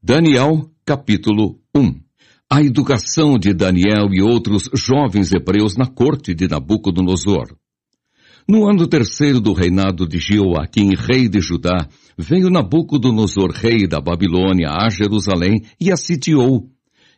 [0.00, 1.92] Daniel, capítulo 1
[2.48, 7.56] A educação de Daniel e outros jovens hebreus na corte de Nabucodonosor.
[8.48, 14.68] No ano terceiro do reinado de Jeoaquim, rei de Judá, veio Nabucodonosor, rei da Babilônia,
[14.70, 16.70] a Jerusalém e a sitiou.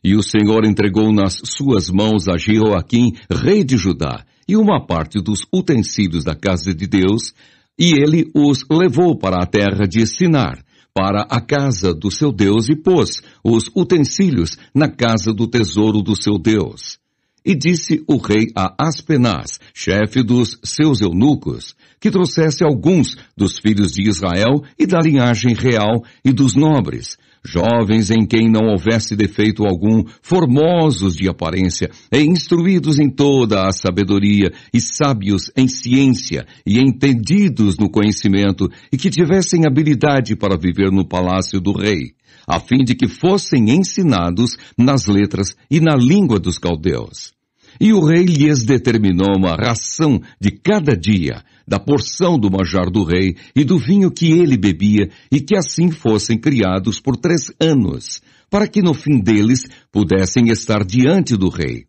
[0.03, 5.21] E o Senhor entregou nas suas mãos a Jeoaquim, rei de Judá, e uma parte
[5.21, 7.35] dos utensílios da casa de Deus,
[7.79, 10.65] e ele os levou para a terra de Sinar,
[10.95, 16.21] para a casa do seu Deus e pôs os utensílios na casa do tesouro do
[16.21, 16.99] seu Deus.
[17.45, 23.93] E disse o rei a Aspenaz, chefe dos seus eunucos, que trouxesse alguns dos filhos
[23.93, 29.65] de Israel e da linhagem real e dos nobres, jovens em quem não houvesse defeito
[29.65, 36.79] algum, formosos de aparência, e instruídos em toda a sabedoria, e sábios em ciência, e
[36.79, 42.13] entendidos no conhecimento, e que tivessem habilidade para viver no palácio do rei,
[42.47, 47.40] a fim de que fossem ensinados nas letras e na língua dos caldeus.
[47.79, 53.05] E o rei lhes determinou uma ração de cada dia, da porção do manjar do
[53.05, 58.23] rei e do vinho que ele bebia, e que assim fossem criados por três anos,
[58.51, 61.85] para que no fim deles pudessem estar diante do rei.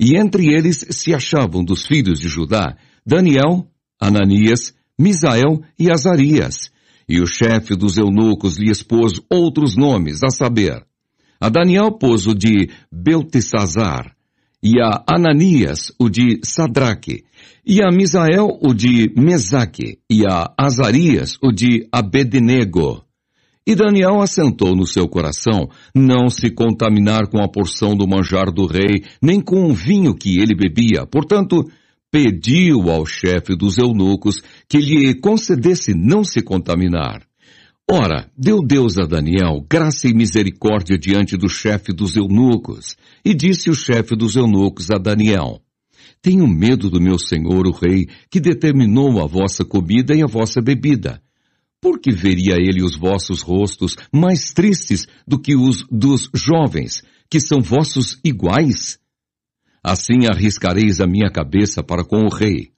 [0.00, 3.68] E entre eles se achavam dos filhos de Judá, Daniel,
[4.00, 6.72] Ananias, Misael e Azarias.
[7.08, 10.84] E o chefe dos eunucos lhes pôs outros nomes, a saber,
[11.42, 14.14] a Daniel pôs o de Beltesazar,
[14.62, 17.24] e a Ananias o de Sadraque,
[17.66, 23.02] e a Misael o de Mesaque, e a Azarias o de Abednego.
[23.66, 28.66] E Daniel assentou no seu coração não se contaminar com a porção do manjar do
[28.66, 31.06] rei, nem com o vinho que ele bebia.
[31.06, 31.64] Portanto,
[32.10, 37.22] pediu ao chefe dos eunucos que lhe concedesse não se contaminar.
[37.90, 43.68] Ora, deu Deus a Daniel graça e misericórdia diante do chefe dos eunucos, e disse
[43.68, 45.62] o chefe dos eunucos a Daniel,
[46.22, 50.62] Tenho medo do meu senhor o rei, que determinou a vossa comida e a vossa
[50.62, 51.20] bebida.
[51.80, 57.60] Porque veria ele os vossos rostos mais tristes do que os dos jovens, que são
[57.60, 59.00] vossos iguais?
[59.82, 62.71] Assim arriscareis a minha cabeça para com o rei.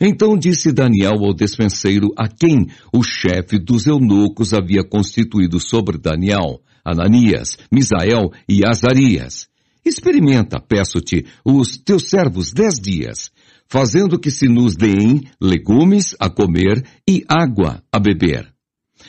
[0.00, 6.60] Então disse Daniel ao despenseiro a quem o chefe dos eunucos havia constituído sobre Daniel,
[6.84, 9.48] Ananias, Misael e Azarias.
[9.84, 13.30] Experimenta, peço-te, os teus servos dez dias,
[13.68, 18.59] fazendo que se nos deem legumes a comer e água a beber.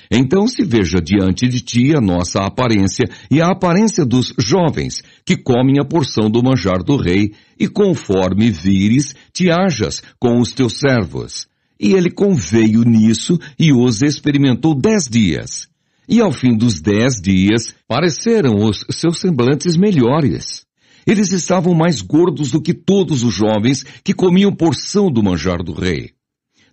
[0.10, 5.38] Então se veja diante de ti a nossa aparência e a aparência dos jovens, que
[5.38, 10.80] comem a porção do manjar do rei, e conforme vires, te hajas com os teus
[10.80, 11.48] servos.
[11.80, 15.68] E ele conveio nisso e os experimentou dez dias.
[16.08, 20.66] E ao fim dos dez dias, pareceram os seus semblantes melhores.
[21.08, 25.74] Eles estavam mais gordos do que todos os jovens que comiam porção do manjar do
[25.74, 26.12] rei.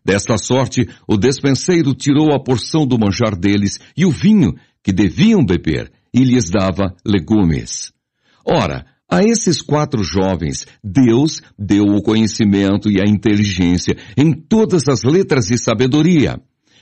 [0.08, 5.44] Desta sorte, o despenseiro tirou a porção do manjar deles e o vinho que deviam
[5.44, 7.92] beber e lhes dava legumes.
[8.42, 15.02] Ora, a esses quatro jovens, Deus deu o conhecimento e a inteligência em todas as
[15.02, 16.40] letras e sabedoria.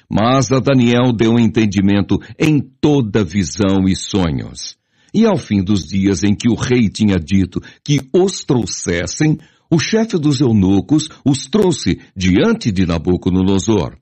[0.08, 4.76] Mas a Daniel deu entendimento em toda visão e sonhos.
[5.12, 9.37] E ao fim dos dias em que o rei tinha dito que os trouxessem,
[9.71, 13.97] o chefe dos eunucos os trouxe diante de Nabucodonosor.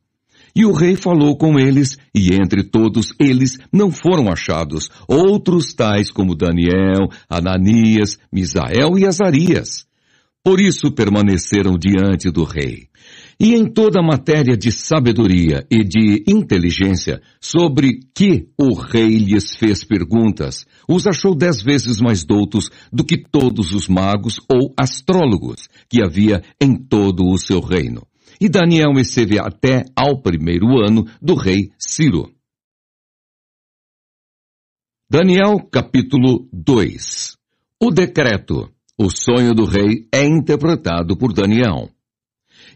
[0.56, 6.12] E o rei falou com eles, e entre todos eles não foram achados outros tais
[6.12, 9.84] como Daniel, Ananias, Misael e Azarias.
[10.44, 12.88] Por isso permaneceram diante do rei.
[13.38, 19.82] E em toda matéria de sabedoria e de inteligência, sobre que o rei lhes fez
[19.82, 26.02] perguntas, os achou dez vezes mais doutos do que todos os magos ou astrólogos que
[26.02, 28.06] havia em todo o seu reino.
[28.40, 32.32] E Daniel esteve até ao primeiro ano do rei Ciro.
[35.10, 37.36] Daniel capítulo 2
[37.80, 41.93] O decreto, o sonho do rei, é interpretado por Daniel.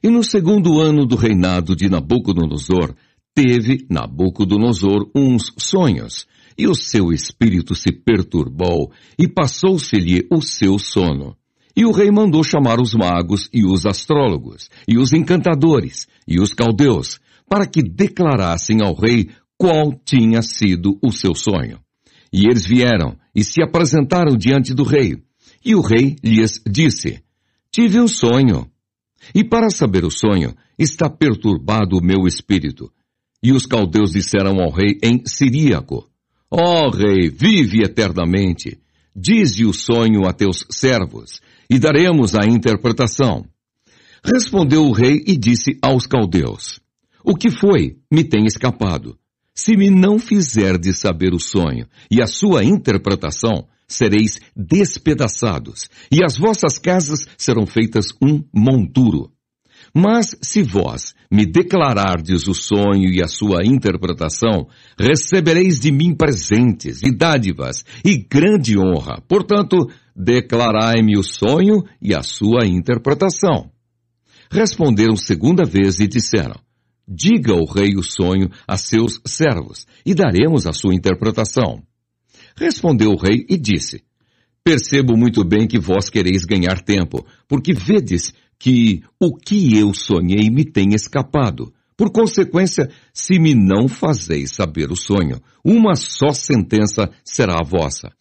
[0.03, 2.95] E no segundo ano do reinado de Nabucodonosor,
[3.35, 11.37] teve Nabucodonosor uns sonhos, e o seu espírito se perturbou, e passou-se-lhe o seu sono.
[11.77, 16.53] E o rei mandou chamar os magos e os astrólogos, e os encantadores, e os
[16.53, 21.81] caldeus, para que declarassem ao rei qual tinha sido o seu sonho.
[22.33, 25.17] E eles vieram e se apresentaram diante do rei.
[25.65, 27.23] E o rei lhes disse,
[27.71, 28.69] Tive um sonho,
[29.35, 32.91] e para saber o sonho, está perturbado o meu espírito.
[33.43, 36.09] E os caldeus disseram ao rei em siríaco,
[36.51, 38.79] Ó oh, rei, vive eternamente.
[39.15, 43.45] Dize o sonho a teus servos, e daremos a interpretação.
[44.25, 46.81] Respondeu o rei e disse aos caldeus,
[47.23, 47.99] O que foi?
[48.11, 49.19] Me tem escapado.
[49.55, 56.37] Se me não fizerdes saber o sonho e a sua interpretação, sereis despedaçados, e as
[56.37, 59.33] vossas casas serão feitas um monturo.
[59.95, 64.69] Mas se vós me declarardes o sonho e a sua interpretação,
[64.99, 69.23] recebereis de mim presentes e dádivas e grande honra.
[69.27, 73.71] Portanto, declarai-me o sonho e a sua interpretação.
[74.51, 76.57] Responderam segunda vez e disseram,
[77.07, 81.83] Diga o rei o sonho a seus servos, e daremos a sua interpretação.
[82.59, 84.03] Respondeu o rei e disse,
[84.65, 90.51] Percebo muito bem que vós quereis ganhar tempo, porque vedes que o que eu sonhei
[90.51, 91.73] me tem escapado.
[91.97, 98.13] Por consequência, se me não fazeis saber o sonho, uma só sentença será a vossa.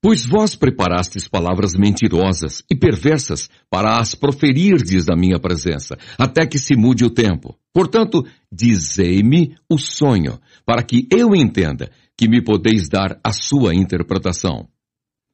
[0.00, 6.58] Pois vós preparastes palavras mentirosas e perversas para as proferirdes na minha presença, até que
[6.58, 7.56] se mude o tempo.
[7.72, 14.68] Portanto, dizei-me o sonho, para que eu entenda que me podeis dar a sua interpretação.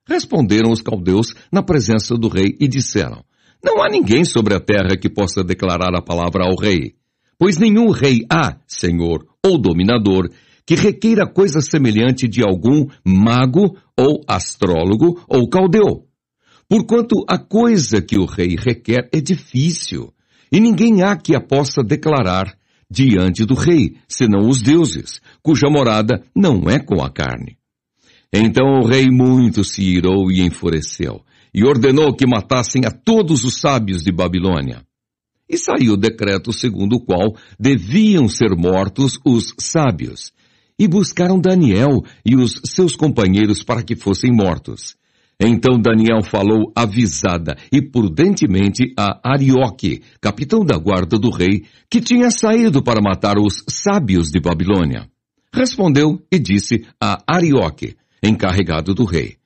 [0.09, 3.23] Responderam os caldeus na presença do rei e disseram,
[3.63, 6.95] Não há ninguém sobre a terra que possa declarar a palavra ao rei,
[7.39, 10.29] pois nenhum rei há, senhor ou dominador,
[10.67, 16.07] que requeira coisa semelhante de algum mago ou astrólogo ou caldeu.
[16.69, 20.13] Porquanto a coisa que o rei requer é difícil,
[20.53, 22.57] e ninguém há que a possa declarar
[22.91, 27.57] diante do rei, senão os deuses, cuja morada não é com a carne.
[28.33, 31.23] Então o rei muito se irou e enfureceu,
[31.55, 34.85] e ordenou que matassem a todos os sábios de Babilônia.
[35.49, 40.33] E saiu o decreto segundo o qual deviam ser mortos os sábios,
[40.79, 44.97] e buscaram Daniel e os seus companheiros para que fossem mortos.
[45.43, 52.31] Então Daniel falou avisada e prudentemente a Arioque, capitão da guarda do rei, que tinha
[52.31, 55.09] saído para matar os sábios de Babilônia.
[55.51, 59.37] Respondeu e disse a Arioque, encarregado do rei,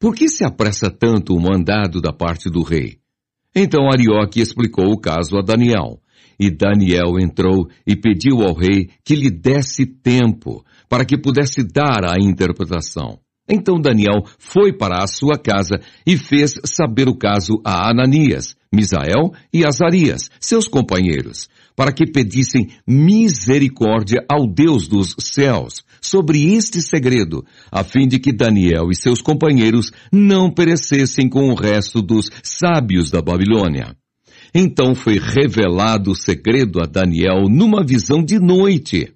[0.00, 2.96] Por que se apressa tanto o mandado da parte do rei?
[3.54, 6.00] Então Arioque explicou o caso a Daniel.
[6.40, 12.04] E Daniel entrou e pediu ao rei que lhe desse tempo, para que pudesse dar
[12.04, 13.23] a interpretação.
[13.48, 19.32] Então Daniel foi para a sua casa e fez saber o caso a Ananias, Misael
[19.52, 27.44] e Azarias, seus companheiros, para que pedissem misericórdia ao Deus dos céus sobre este segredo,
[27.70, 33.10] a fim de que Daniel e seus companheiros não perecessem com o resto dos sábios
[33.10, 33.96] da Babilônia.
[34.54, 39.12] Então foi revelado o segredo a Daniel numa visão de noite.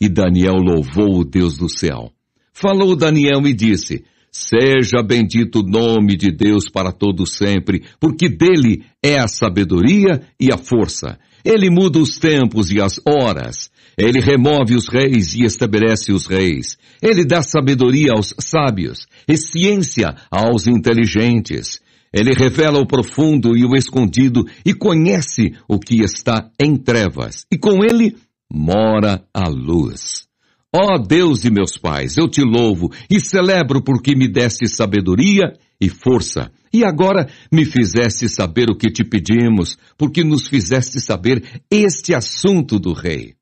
[0.00, 2.10] E Daniel louvou o Deus do céu.
[2.60, 8.84] Falou Daniel e disse, Seja bendito o nome de Deus para todo sempre, porque dele
[9.00, 11.20] é a sabedoria e a força.
[11.44, 13.70] Ele muda os tempos e as horas.
[13.96, 16.76] Ele remove os reis e estabelece os reis.
[17.00, 21.80] Ele dá sabedoria aos sábios e ciência aos inteligentes.
[22.12, 27.46] Ele revela o profundo e o escondido e conhece o que está em trevas.
[27.52, 28.16] E com ele
[28.52, 30.27] mora a luz.
[30.74, 35.54] Ó oh Deus de meus pais, eu te louvo e celebro porque me deste sabedoria
[35.80, 36.50] e força.
[36.70, 42.78] E agora me fizeste saber o que te pedimos, porque nos fizeste saber este assunto
[42.78, 43.34] do rei.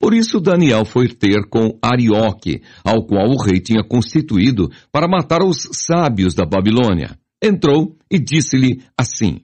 [0.00, 5.44] Por isso Daniel foi ter com Arioque, ao qual o rei tinha constituído para matar
[5.44, 7.16] os sábios da Babilônia.
[7.40, 9.42] Entrou e disse-lhe assim,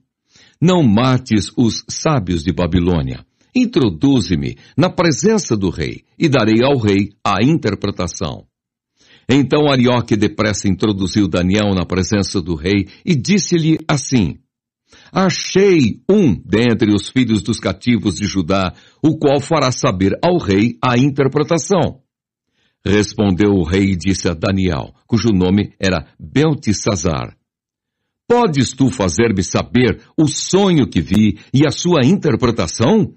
[0.61, 7.13] Não mates os sábios de Babilônia Introduze-me na presença do rei e darei ao rei
[7.25, 8.47] a interpretação.
[9.29, 14.39] Então Arioque depressa introduziu Daniel na presença do rei e disse-lhe assim,
[15.13, 20.77] Achei um dentre os filhos dos cativos de Judá, o qual fará saber ao rei
[20.83, 22.01] a interpretação.
[22.85, 27.35] Respondeu o rei e disse a Daniel, cujo nome era Beltesazar,
[28.27, 33.15] Podes tu fazer-me saber o sonho que vi e a sua interpretação?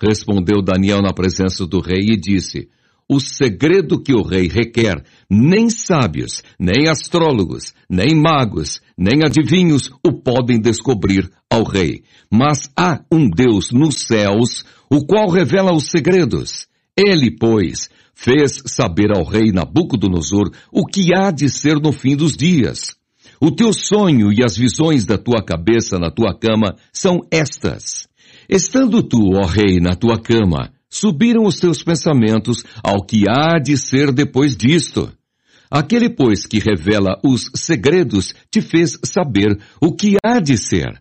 [0.00, 2.68] Respondeu Daniel na presença do rei e disse,
[3.08, 10.12] o segredo que o rei requer, nem sábios, nem astrólogos, nem magos, nem adivinhos o
[10.12, 12.02] podem descobrir ao rei.
[12.30, 16.66] Mas há um Deus nos céus, o qual revela os segredos.
[16.94, 22.36] Ele, pois, fez saber ao rei Nabucodonosor o que há de ser no fim dos
[22.36, 22.94] dias.
[23.40, 28.08] O teu sonho e as visões da tua cabeça na tua cama são estas.
[28.48, 33.76] Estando tu, ó rei, na tua cama, subiram os teus pensamentos ao que há de
[33.76, 35.12] ser depois disto.
[35.70, 40.98] Aquele, pois, que revela os segredos te fez saber o que há de ser.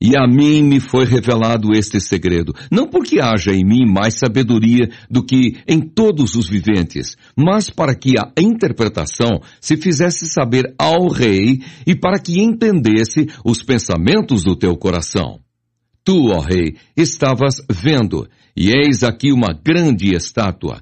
[0.00, 4.88] E a mim me foi revelado este segredo, não porque haja em mim mais sabedoria
[5.10, 11.08] do que em todos os viventes, mas para que a interpretação se fizesse saber ao
[11.08, 15.40] rei e para que entendesse os pensamentos do teu coração.
[16.06, 20.80] Tu, ó rei, estavas vendo, e eis aqui uma grande estátua.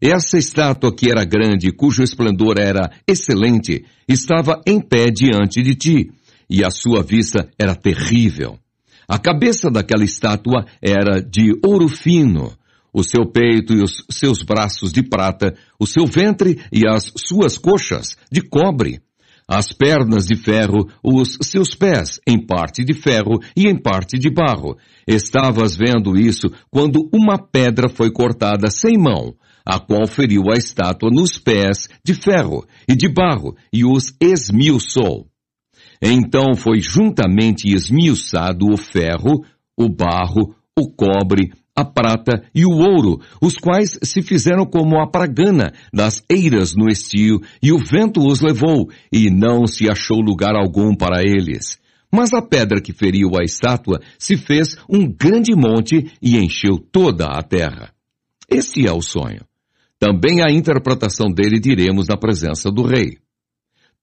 [0.00, 6.10] Essa estátua que era grande, cujo esplendor era excelente, estava em pé diante de ti
[6.50, 8.58] e a sua vista era terrível.
[9.06, 12.52] A cabeça daquela estátua era de ouro fino,
[12.92, 17.56] o seu peito e os seus braços de prata, o seu ventre e as suas
[17.56, 19.03] coxas de cobre,
[19.48, 24.30] as pernas de ferro, os seus pés em parte de ferro e em parte de
[24.30, 24.76] barro.
[25.06, 29.34] Estavas vendo isso quando uma pedra foi cortada sem mão,
[29.64, 35.26] a qual feriu a estátua nos pés de ferro e de barro e os esmiuçou.
[36.02, 39.44] Então foi juntamente esmiuçado o ferro,
[39.76, 45.10] o barro, o cobre, a prata e o ouro, os quais se fizeram como a
[45.10, 50.54] pragana das eiras no estio, e o vento os levou, e não se achou lugar
[50.54, 51.78] algum para eles.
[52.12, 57.26] Mas a pedra que feriu a estátua se fez um grande monte e encheu toda
[57.26, 57.92] a terra.
[58.48, 59.44] Este é o sonho.
[59.98, 63.18] Também a interpretação dele diremos na presença do rei.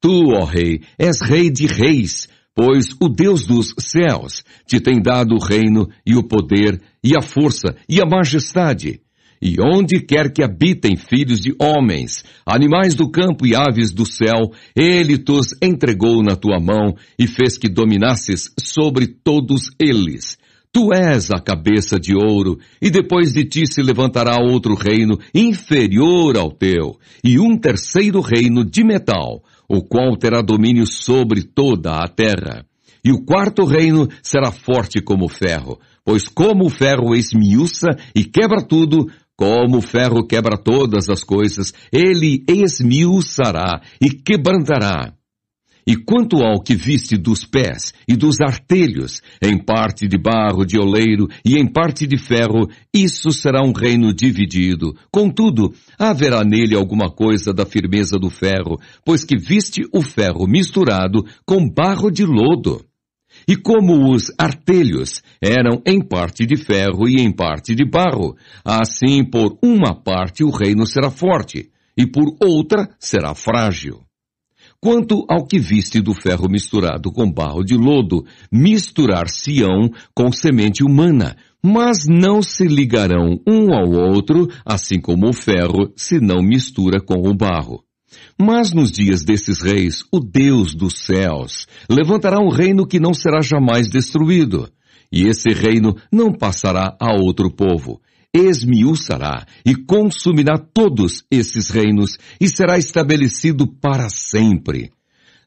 [0.01, 5.35] Tu, ó rei, és rei de reis, pois o Deus dos céus te tem dado
[5.35, 9.01] o reino e o poder e a força e a majestade.
[9.41, 14.51] E onde quer que habitem filhos de homens, animais do campo e aves do céu,
[14.75, 20.37] ele tos entregou na tua mão e fez que dominasses sobre todos eles.
[20.71, 26.37] Tu és a cabeça de ouro, e depois de ti se levantará outro reino inferior
[26.37, 32.07] ao teu, e um terceiro reino de metal, o qual terá domínio sobre toda a
[32.07, 32.63] terra.
[33.03, 38.61] E o quarto reino será forte como ferro, pois como o ferro esmiuça e quebra
[38.61, 45.13] tudo, como o ferro quebra todas as coisas, ele esmiuçará e quebrantará.
[45.85, 50.79] E quanto ao que viste dos pés e dos artelhos, em parte de barro de
[50.79, 54.95] oleiro e em parte de ferro, isso será um reino dividido.
[55.11, 61.25] Contudo, haverá nele alguma coisa da firmeza do ferro, pois que viste o ferro misturado
[61.45, 62.85] com barro de lodo.
[63.47, 69.23] E como os artelhos eram em parte de ferro e em parte de barro, assim
[69.23, 74.01] por uma parte o reino será forte, e por outra será frágil.
[74.79, 81.35] Quanto ao que viste do ferro misturado com barro de lodo, misturar-se-ão com semente humana,
[81.63, 87.29] mas não se ligarão um ao outro, assim como o ferro se não mistura com
[87.29, 87.83] o barro.
[88.39, 93.41] Mas nos dias desses reis, o Deus dos céus levantará um reino que não será
[93.41, 94.69] jamais destruído,
[95.11, 98.01] e esse reino não passará a outro povo
[98.33, 104.91] esmiuçará e consumirá todos esses reinos e será estabelecido para sempre.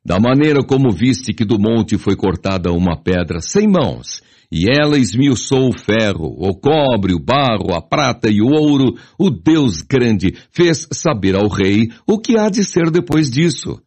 [0.05, 4.23] Da maneira como viste que do monte foi cortada uma pedra sem mãos,
[4.57, 9.29] e ela esmiuçou o ferro, o cobre, o barro, a prata e o ouro, o
[9.29, 13.81] Deus grande fez saber ao rei o que há de ser depois disso.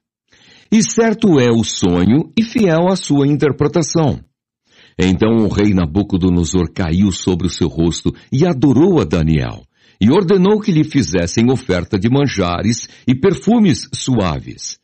[0.69, 4.19] E certo é o sonho e fiel a sua interpretação.
[4.99, 9.63] Então o rei Nabucodonosor caiu sobre o seu rosto e adorou a Daniel,
[10.01, 14.77] e ordenou que lhe fizessem oferta de manjares e perfumes suaves.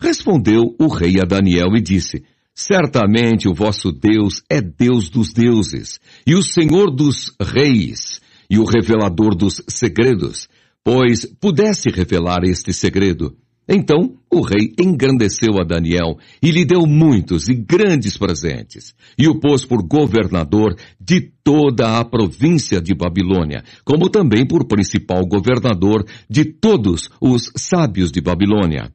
[0.00, 2.22] Respondeu o rei a Daniel e disse,
[2.54, 8.64] Certamente o vosso Deus é Deus dos deuses, e o Senhor dos reis, e o
[8.64, 10.48] revelador dos segredos,
[10.84, 13.36] pois pudesse revelar este segredo.
[13.68, 19.40] Então o rei engrandeceu a Daniel e lhe deu muitos e grandes presentes, e o
[19.40, 26.44] pôs por governador de toda a província de Babilônia, como também por principal governador de
[26.44, 28.92] todos os sábios de Babilônia.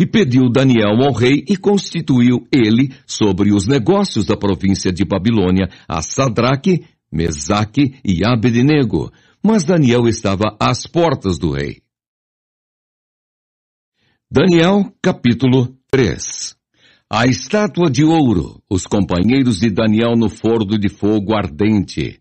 [0.00, 5.68] E pediu Daniel ao rei e constituiu ele sobre os negócios da província de Babilônia
[5.86, 9.12] a Sadraque, Mesaque e Abednego.
[9.44, 11.82] Mas Daniel estava às portas do rei.
[14.30, 16.56] Daniel capítulo 3
[17.10, 22.19] A estátua de ouro, os companheiros de Daniel no forno de fogo ardente.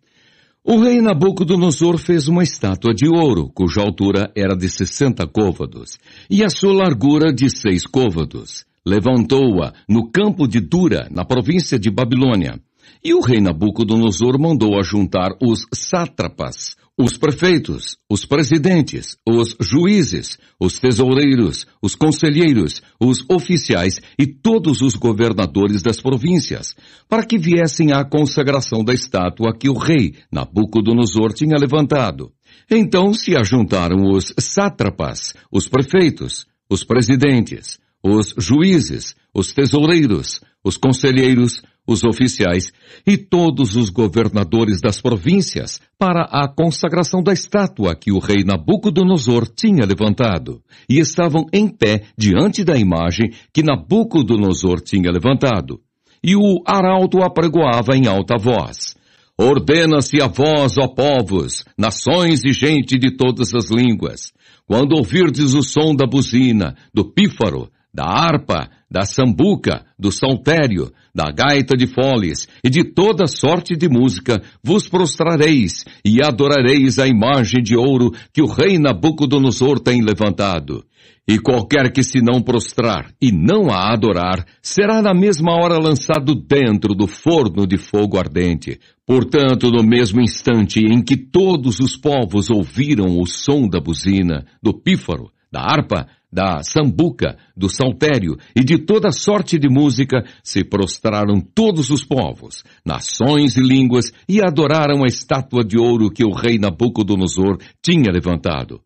[0.63, 5.98] O rei Nabucodonosor fez uma estátua de ouro, cuja altura era de sessenta côvados,
[6.30, 8.66] e a sua largura de seis côvados.
[8.86, 12.60] Levantou-a no campo de Dura, na província de Babilônia.
[13.01, 20.79] E o rei Nabucodonosor mandou ajuntar os sátrapas, os prefeitos, os presidentes, os juízes, os
[20.79, 26.75] tesoureiros, os conselheiros, os oficiais e todos os governadores das províncias,
[27.08, 32.34] para que viessem à consagração da estátua que o rei Nabucodonosor tinha levantado.
[32.70, 41.62] Então se ajuntaram os sátrapas, os prefeitos, os presidentes, os juízes, os tesoureiros, os conselheiros,
[41.89, 42.72] os oficiais
[43.05, 49.48] e todos os governadores das províncias para a consagração da estátua que o rei Nabucodonosor
[49.48, 55.79] tinha levantado, e estavam em pé diante da imagem que Nabucodonosor tinha levantado.
[56.24, 58.96] E o arauto apregoava em alta voz.
[59.38, 64.34] Ordena-se a vós, ó povos, nações e gente de todas as línguas,
[64.67, 71.31] quando ouvirdes o som da buzina, do pífaro, da harpa, da sambuca, do saltério, da
[71.31, 77.62] gaita de foles e de toda sorte de música, vos prostrareis e adorareis a imagem
[77.62, 80.84] de ouro que o rei Nabucodonosor tem levantado.
[81.27, 86.34] E qualquer que se não prostrar e não a adorar, será na mesma hora lançado
[86.34, 88.79] dentro do forno de fogo ardente.
[89.05, 94.74] Portanto, no mesmo instante em que todos os povos ouviram o som da buzina, do
[94.74, 101.41] pífaro, da harpa, da sambuca, do saltério e de toda sorte de música, se prostraram
[101.41, 106.59] todos os povos, nações e línguas e adoraram a estátua de ouro que o rei
[106.59, 108.81] Nabucodonosor tinha levantado.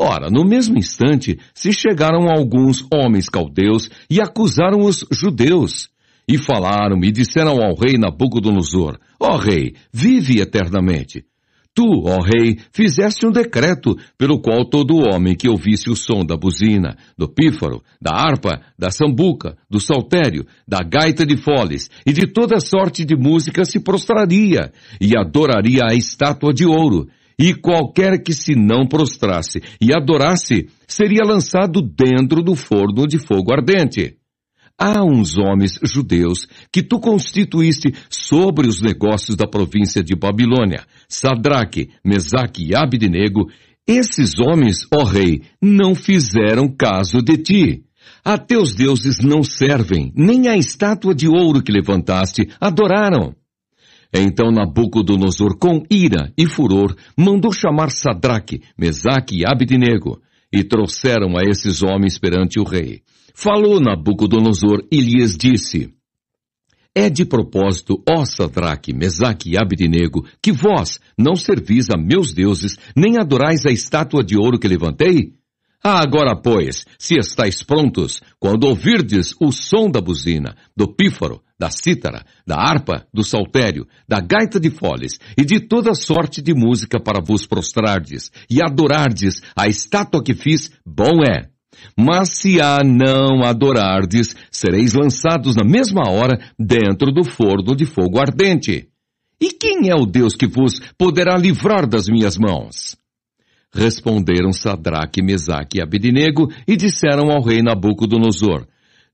[0.00, 5.88] Ora, no mesmo instante, se chegaram alguns homens caldeus e acusaram os judeus.
[6.30, 11.24] E falaram e disseram ao rei Nabucodonosor, ó rei, vive eternamente.
[11.78, 16.36] Tu, ó rei, fizeste um decreto pelo qual todo homem que ouvisse o som da
[16.36, 22.26] buzina, do pífaro, da harpa, da sambuca, do saltério, da gaita de foles e de
[22.26, 27.06] toda sorte de música se prostraria e adoraria a estátua de ouro.
[27.38, 33.52] E qualquer que se não prostrasse e adorasse seria lançado dentro do forno de fogo
[33.52, 34.16] ardente.
[34.80, 41.90] Há uns homens judeus que tu constituíste sobre os negócios da província de Babilônia, Sadraque,
[42.04, 43.50] Mesaque e Abidnego.
[43.84, 47.84] Esses homens, ó rei, não fizeram caso de ti.
[48.24, 53.34] A teus deuses não servem, nem a estátua de ouro que levantaste adoraram.
[54.14, 60.20] Então Nabucodonosor, com ira e furor, mandou chamar Sadraque, Mesaque e Abidnego,
[60.52, 63.02] e trouxeram a esses homens perante o rei.
[63.40, 65.94] Falou Nabucodonosor e lhes disse,
[66.92, 72.76] É de propósito, ó Sadraque, Mesaque e Abidnego, que vós não servis a meus deuses,
[72.96, 75.34] nem adorais a estátua de ouro que levantei?
[75.80, 81.70] Ah, agora, pois, se estáis prontos, quando ouvirdes o som da buzina, do pífaro, da
[81.70, 87.00] cítara, da harpa, do saltério, da gaita de foles e de toda sorte de música
[87.00, 91.56] para vos prostrardes e adorardes a estátua que fiz, bom é.
[91.96, 98.18] Mas se a não adorardes, sereis lançados na mesma hora dentro do forno de fogo
[98.18, 98.88] ardente.
[99.40, 102.96] E quem é o Deus que vos poderá livrar das minhas mãos?
[103.72, 108.66] Responderam Sadraque, Mesaque e Abednego e disseram ao rei Nabucodonosor,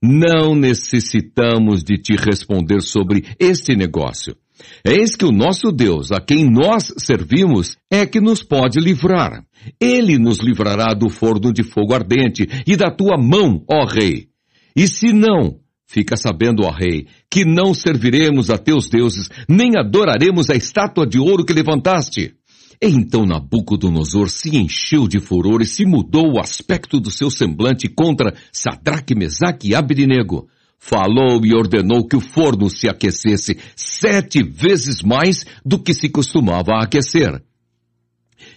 [0.02, 4.36] não necessitamos de te responder sobre este negócio.
[4.84, 9.44] Eis que o nosso Deus, a quem nós servimos, é que nos pode livrar.
[9.80, 14.28] Ele nos livrará do forno de fogo ardente e da tua mão, ó rei.
[14.76, 20.50] E se não, fica sabendo, ó rei, que não serviremos a teus deuses, nem adoraremos
[20.50, 22.34] a estátua de ouro que levantaste.
[22.82, 28.34] Então Nabucodonosor se encheu de furor e se mudou o aspecto do seu semblante contra
[28.52, 30.48] Sadraque, Mesaque e Abednego.
[30.86, 36.78] Falou e ordenou que o forno se aquecesse sete vezes mais do que se costumava
[36.78, 37.42] aquecer.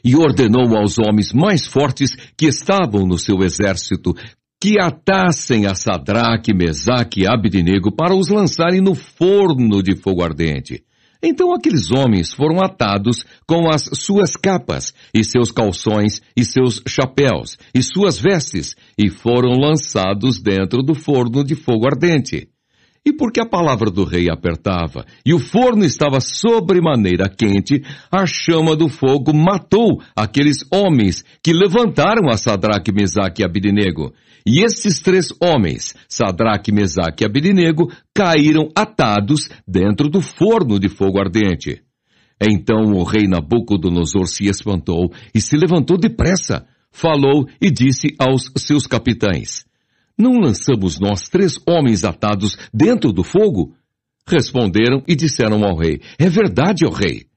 [0.04, 4.14] E ordenou aos homens mais fortes que estavam no seu exército
[4.62, 10.84] que atassem a Sadraque, Mesaque e Abednego para os lançarem no forno de fogo ardente.
[11.22, 17.58] Então aqueles homens foram atados com as suas capas, e seus calções, e seus chapéus,
[17.74, 22.50] e suas vestes, e foram lançados dentro do forno de fogo ardente.
[23.08, 28.76] E porque a palavra do rei apertava, e o forno estava sobremaneira quente, a chama
[28.76, 34.14] do fogo matou aqueles homens que levantaram a Sadraque, Mesaque e Abidinego.
[34.46, 41.18] E esses três homens, Sadraque, Mesaque e Abidinego, caíram atados dentro do forno de fogo
[41.18, 41.82] ardente.
[42.42, 48.86] Então o rei Nabucodonosor se espantou e se levantou depressa, falou e disse aos seus
[48.86, 49.67] capitães,
[50.18, 53.76] não lançamos nós três homens atados dentro do fogo?
[54.28, 57.28] Responderam e disseram ao rei, é verdade, ó rei.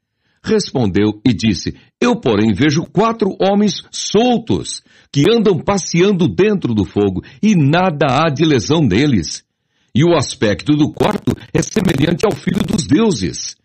[0.42, 7.22] respondeu e disse, Eu, porém, vejo quatro homens soltos, que andam passeando dentro do fogo,
[7.42, 9.44] e nada há de lesão neles.
[9.94, 13.56] E o aspecto do quarto é semelhante ao filho dos deuses.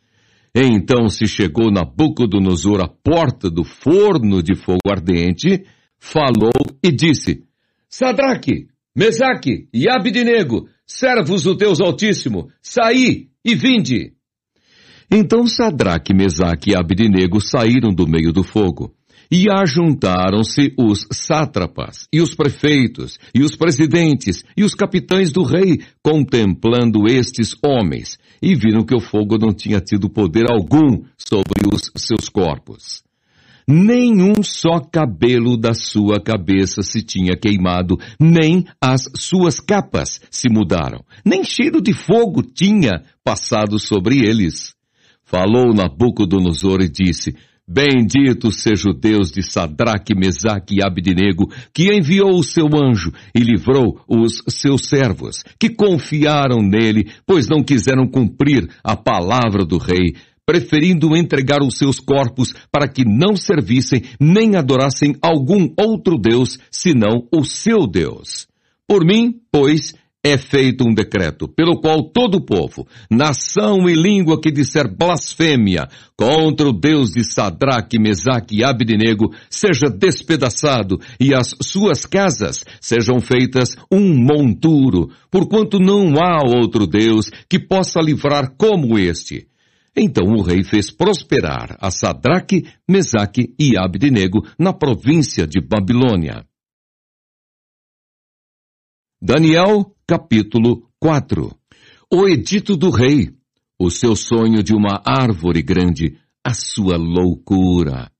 [0.53, 5.65] Então se chegou Nabucodonosor à porta do forno de fogo ardente,
[5.99, 7.43] falou e disse,
[7.89, 14.13] Sadraque, Mesaque e Abidnego, servos do Deus Altíssimo, saí e vinde.
[15.11, 18.95] Então Sadraque, Mesaque e Abidnego saíram do meio do fogo.
[19.29, 25.79] E ajuntaram-se os sátrapas, e os prefeitos, e os presidentes, e os capitães do rei,
[26.01, 31.91] contemplando estes homens, e viram que o fogo não tinha tido poder algum sobre os
[31.97, 33.04] seus corpos.
[33.67, 41.03] Nenhum só cabelo da sua cabeça se tinha queimado, nem as suas capas se mudaram,
[41.25, 44.75] nem cheiro de fogo tinha passado sobre eles.
[45.23, 47.35] Falou Nabucodonosor e disse,
[47.67, 53.39] Bendito seja o Deus de Sadraque, Mesaque e Abidnego, que enviou o seu anjo e
[53.39, 60.13] livrou os seus servos, que confiaram nele, pois não quiseram cumprir a palavra do rei,
[60.45, 67.27] preferindo entregar os seus corpos para que não servissem nem adorassem algum outro Deus, senão
[67.31, 68.47] o seu Deus.
[68.87, 69.93] Por mim, pois,
[70.25, 75.87] é feito um decreto, pelo qual todo o povo, nação e língua que disser blasfêmia
[76.17, 83.19] contra o Deus de Sadraque, Mesaque e Abednego seja despedaçado e as suas casas sejam
[83.19, 89.47] feitas um monturo, porquanto não há outro Deus que possa livrar como este.
[89.97, 96.45] Então o rei fez prosperar a Sadraque, Mesaque e Abednego na província de Babilônia.
[99.21, 101.55] Daniel capítulo 4
[102.11, 103.33] O edito do rei,
[103.79, 108.11] o seu sonho de uma árvore grande, a sua loucura.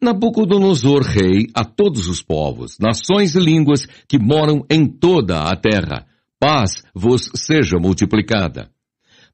[0.00, 6.06] Nabucodonosor, rei, a todos os povos, nações e línguas que moram em toda a terra,
[6.38, 8.70] paz vos seja multiplicada.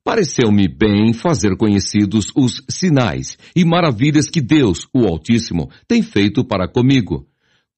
[0.08, 6.66] Pareceu-me bem fazer conhecidos os sinais e maravilhas que Deus, o Altíssimo, tem feito para
[6.66, 7.26] comigo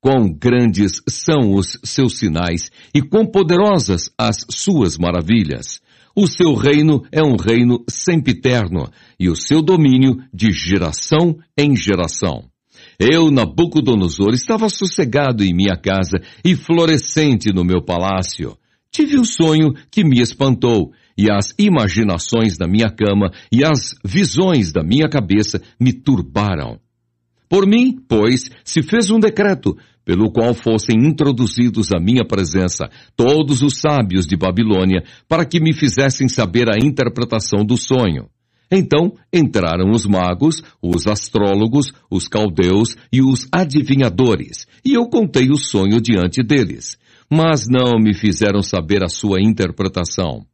[0.01, 5.81] Quão grandes são os seus sinais e quão poderosas as suas maravilhas.
[6.15, 8.89] O seu reino é um reino sempiterno
[9.19, 12.45] e o seu domínio de geração em geração.
[12.97, 18.57] Eu, Nabucodonosor, estava sossegado em minha casa e florescente no meu palácio.
[18.93, 24.73] Tive um sonho que me espantou, e as imaginações da minha cama e as visões
[24.73, 26.81] da minha cabeça me turbaram.
[27.47, 33.61] Por mim, pois, se fez um decreto, pelo qual fossem introduzidos à minha presença todos
[33.61, 38.27] os sábios de Babilônia, para que me fizessem saber a interpretação do sonho.
[38.73, 45.59] Então entraram os magos, os astrólogos, os caldeus e os adivinhadores, e eu contei o
[45.59, 46.97] sonho diante deles.
[47.31, 50.47] Mas não me fizeram saber a sua interpretação.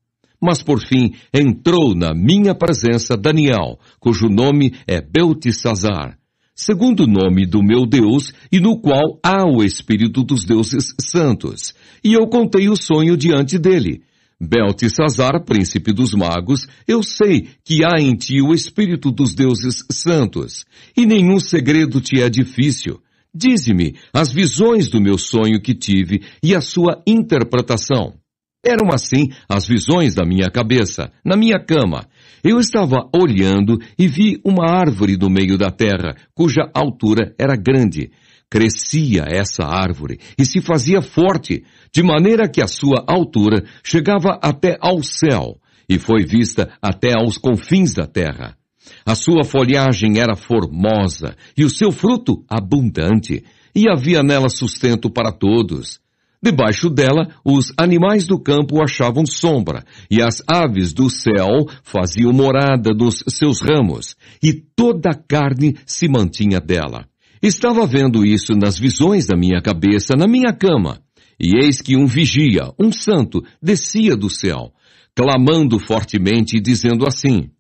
[0.47, 6.17] Mas por fim entrou na minha presença Daniel, cujo nome é Beltesazar,
[6.55, 11.75] segundo o nome do meu Deus, e no qual há o Espírito dos deuses santos.
[12.05, 14.03] E eu contei o sonho diante dele.
[14.41, 20.65] Beltesazar, príncipe dos magos, eu sei que há em ti o Espírito dos deuses santos,
[20.97, 23.01] e nenhum segredo te é difícil.
[23.35, 28.15] Dize-me as visões do meu sonho que tive e a sua interpretação.
[28.65, 32.07] Eram assim as visões da minha cabeça, na minha cama,
[32.43, 38.11] eu estava olhando e vi uma árvore no meio da terra, cuja altura era grande.
[38.49, 44.77] Crescia essa árvore e se fazia forte, de maneira que a sua altura chegava até
[44.81, 48.57] ao céu e foi vista até aos confins da terra.
[49.05, 55.33] A sua folhagem era formosa e o seu fruto abundante, e havia nela sustento para
[55.33, 56.01] todos.
[56.47, 62.95] Debaixo dela, os animais do campo achavam sombra, e as aves do céu faziam morada
[62.95, 67.05] nos seus ramos, e toda a carne se mantinha dela.
[67.43, 71.01] Estava vendo isso nas visões da minha cabeça, na minha cama,
[71.37, 74.73] e eis que um vigia, um santo, descia do céu,
[75.17, 77.51] clamando fortemente e dizendo assim,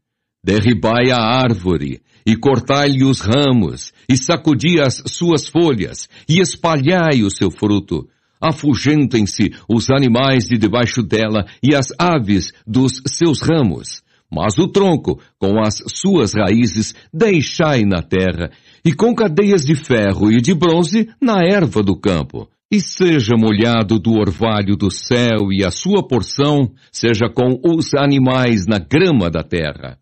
[0.44, 7.31] Derribai a árvore, e cortai-lhe os ramos, e sacudi as suas folhas, e espalhai o
[7.33, 8.09] seu fruto,
[8.48, 14.02] afugentem-se os animais de debaixo dela e as aves dos seus ramos.
[14.30, 18.50] Mas o tronco, com as suas raízes, deixai na terra,
[18.85, 22.48] e com cadeias de ferro e de bronze na erva do campo.
[22.70, 28.66] E seja molhado do orvalho do céu, e a sua porção seja com os animais
[28.66, 29.98] na grama da terra.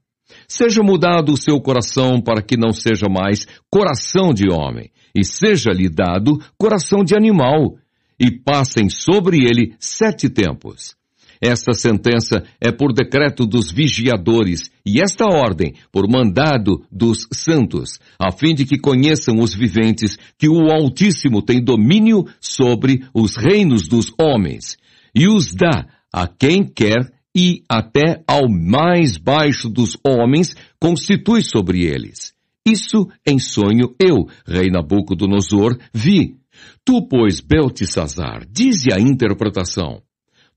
[0.48, 5.88] Seja mudado o seu coração para que não seja mais coração de homem, e seja-lhe
[5.88, 7.76] dado coração de animal,
[8.18, 10.94] e passem sobre ele sete tempos.
[11.40, 18.33] Esta sentença é por decreto dos vigiadores e esta ordem por mandado dos santos, a
[18.33, 24.11] fim de que conheçam os viventes que o Altíssimo tem domínio sobre os reinos dos
[24.18, 24.79] homens
[25.14, 31.85] e os dá a quem quer e até ao mais baixo dos homens constitui sobre
[31.85, 32.33] eles.
[32.66, 36.37] Isso em sonho eu, rei Nabucodonosor, vi.
[36.85, 40.03] Tu, pois, Beltesazar, dize a interpretação.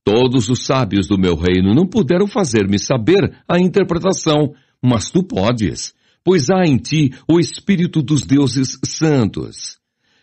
[0.04, 5.94] Todos os sábios do meu reino não puderam fazer-me saber a interpretação, mas tu podes,
[6.24, 9.78] pois há em ti o espírito dos deuses santos.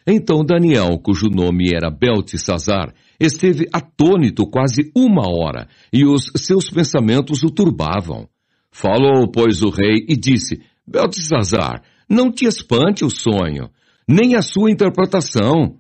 [0.07, 7.43] Então Daniel, cujo nome era Beltesazar, esteve atônito quase uma hora, e os seus pensamentos
[7.43, 8.29] o turbavam.
[8.71, 13.71] Falou, pois, o rei e disse, Beltesazar, não te espante o sonho,
[14.09, 15.79] nem a sua interpretação.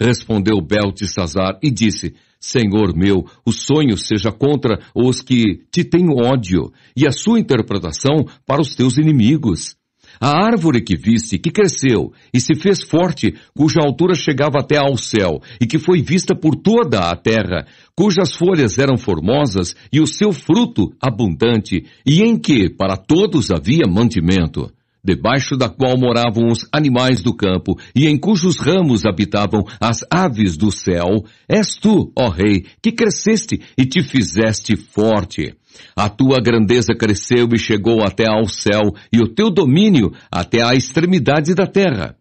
[0.00, 6.72] Respondeu Beltesazar e disse, Senhor meu, o sonho seja contra os que te têm ódio,
[6.96, 9.76] e a sua interpretação para os teus inimigos.
[10.20, 14.96] A árvore que viste, que cresceu e se fez forte, cuja altura chegava até ao
[14.96, 20.06] céu, e que foi vista por toda a terra, cujas folhas eram formosas e o
[20.06, 24.72] seu fruto abundante, e em que para todos havia mantimento
[25.04, 30.56] debaixo da qual moravam os animais do campo e em cujos ramos habitavam as aves
[30.56, 35.54] do céu, és tu, ó Rei, que cresceste e te fizeste forte.
[35.94, 38.82] A tua grandeza cresceu e chegou até ao céu
[39.12, 42.16] e o teu domínio até à extremidade da terra.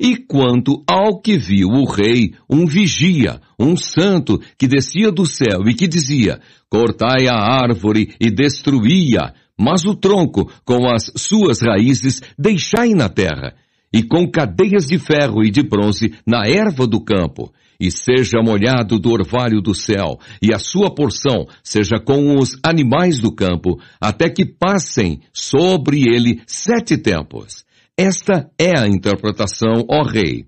[0.00, 5.68] E quanto ao que viu o rei, um vigia, um santo, que descia do céu
[5.68, 12.20] e que dizia, cortai a árvore e destruía, mas o tronco, com as suas raízes,
[12.38, 13.54] deixai na terra,
[13.92, 18.98] e com cadeias de ferro e de bronze na erva do campo, e seja molhado
[18.98, 24.30] do orvalho do céu, e a sua porção seja com os animais do campo, até
[24.30, 27.64] que passem sobre ele sete tempos.
[27.96, 30.46] Esta é a interpretação, ó rei.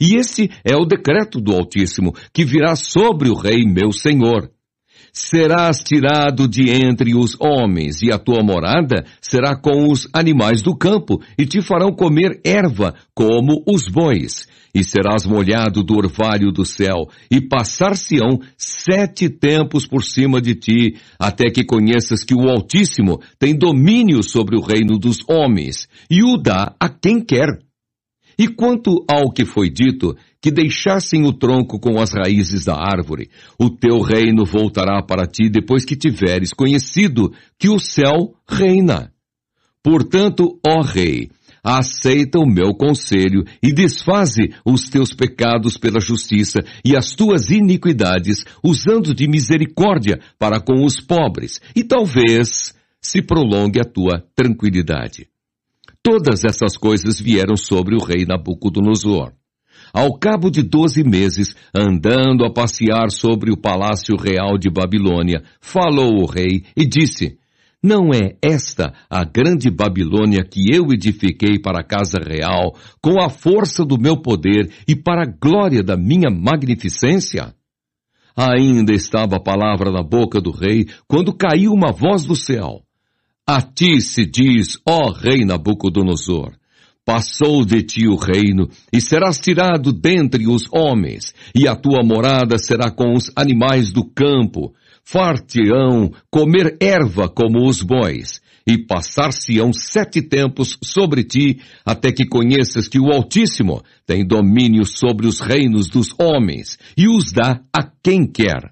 [0.00, 4.50] E esse é o decreto do Altíssimo, que virá sobre o rei meu senhor
[5.12, 10.74] serás tirado de entre os homens, e a tua morada será com os animais do
[10.74, 14.48] campo, e te farão comer erva como os bois.
[14.74, 20.96] E serás molhado do orvalho do céu, e passar-se-ão sete tempos por cima de ti,
[21.18, 26.38] até que conheças que o Altíssimo tem domínio sobre o reino dos homens, e o
[26.38, 27.58] dá a quem quer.
[28.38, 33.30] E quanto ao que foi dito, que deixassem o tronco com as raízes da árvore.
[33.58, 39.12] O teu reino voltará para ti depois que tiveres conhecido que o céu reina.
[39.82, 41.30] Portanto, ó rei,
[41.62, 48.44] aceita o meu conselho e desfaze os teus pecados pela justiça e as tuas iniquidades,
[48.62, 55.31] usando de misericórdia para com os pobres, e talvez se prolongue a tua tranquilidade.
[56.04, 59.32] Todas essas coisas vieram sobre o rei Nabucodonosor.
[59.92, 66.20] Ao cabo de doze meses, andando a passear sobre o palácio real de Babilônia, falou
[66.20, 67.38] o rei e disse,
[67.80, 73.28] não é esta a grande Babilônia que eu edifiquei para a casa real, com a
[73.28, 77.54] força do meu poder e para a glória da minha magnificência?
[78.36, 82.82] Ainda estava a palavra na boca do rei, quando caiu uma voz do céu.
[83.46, 86.52] A ti se diz, ó rei Nabucodonosor,
[87.04, 92.56] Passou de ti o reino, e serás tirado dentre os homens, e a tua morada
[92.58, 94.72] será com os animais do campo.
[95.02, 102.86] Farteão comer erva como os bois, e passar-se-ão sete tempos sobre ti, até que conheças
[102.86, 108.24] que o Altíssimo tem domínio sobre os reinos dos homens, e os dá a quem
[108.24, 108.71] quer.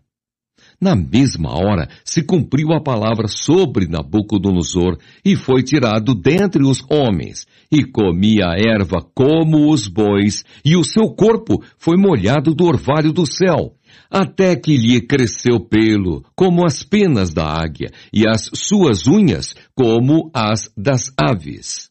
[0.81, 7.47] Na mesma hora se cumpriu a palavra sobre Nabucodonosor e foi tirado dentre os homens
[7.71, 13.13] e comia a erva como os bois e o seu corpo foi molhado do orvalho
[13.13, 13.75] do céu
[14.11, 20.31] até que lhe cresceu pelo, como as penas da águia, e as suas unhas, como
[20.35, 21.90] as das aves.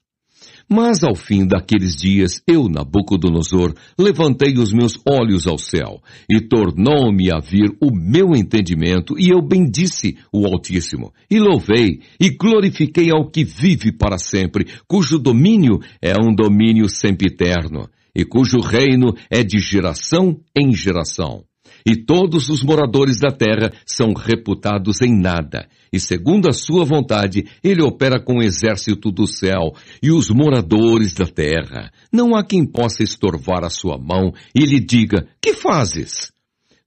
[0.72, 7.32] Mas ao fim daqueles dias, eu, Nabucodonosor, levantei os meus olhos ao céu, e tornou-me
[7.32, 13.32] a vir o meu entendimento, e eu bendisse o Altíssimo, e louvei, e glorifiquei ao
[13.32, 19.58] que vive para sempre, cujo domínio é um domínio sempiterno, e cujo reino é de
[19.58, 21.49] geração em geração.
[21.86, 25.68] E todos os moradores da terra são reputados em nada.
[25.92, 31.14] E segundo a sua vontade, ele opera com o exército do céu e os moradores
[31.14, 31.92] da terra.
[32.12, 36.32] Não há quem possa estorvar a sua mão e lhe diga, que fazes?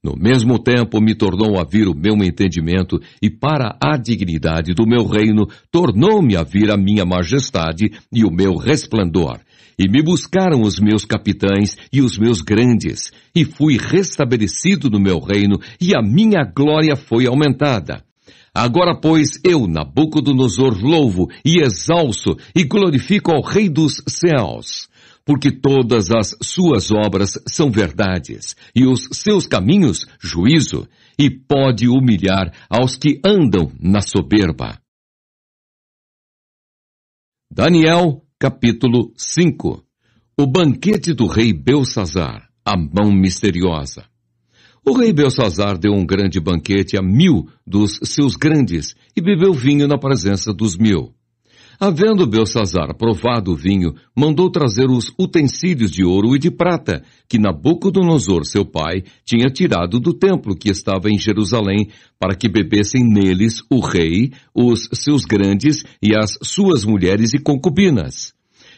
[0.05, 4.85] No mesmo tempo me tornou a vir o meu entendimento e para a dignidade do
[4.85, 9.39] meu reino tornou-me a vir a minha majestade e o meu resplendor.
[9.79, 15.19] E me buscaram os meus capitães e os meus grandes, e fui restabelecido no meu
[15.19, 18.05] reino, e a minha glória foi aumentada.
[18.55, 24.89] Agora, pois, eu, Nabucodonosor, louvo e exalço e glorifico ao Rei dos céus,
[25.25, 30.87] porque todas as suas obras são verdades, e os seus caminhos juízo,
[31.19, 34.79] e pode humilhar aos que andam na soberba.
[37.51, 39.85] Daniel capítulo 5
[40.37, 44.05] O banquete do rei Belsazar, a mão misteriosa.
[44.85, 49.87] O rei Belsazar deu um grande banquete a mil dos seus grandes e bebeu vinho
[49.87, 51.15] na presença dos mil.
[51.79, 57.39] Havendo Belsazar provado o vinho, mandou trazer os utensílios de ouro e de prata, que
[57.39, 63.63] Nabucodonosor, seu pai, tinha tirado do templo que estava em Jerusalém, para que bebessem neles
[63.71, 68.33] o rei, os seus grandes e as suas mulheres e concubinas.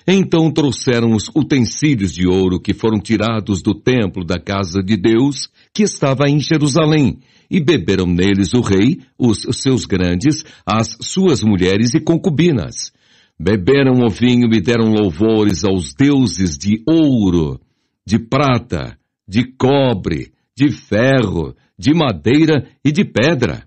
[0.06, 5.48] Então trouxeram os utensílios de ouro que foram tirados do templo da casa de Deus,
[5.72, 7.18] que estava em Jerusalém,
[7.50, 12.92] e beberam neles o rei, os seus grandes, as suas mulheres e concubinas.
[13.40, 17.58] Beberam o vinho e deram louvores aos deuses de ouro,
[18.06, 23.66] de prata, de cobre, de ferro, de madeira e de pedra.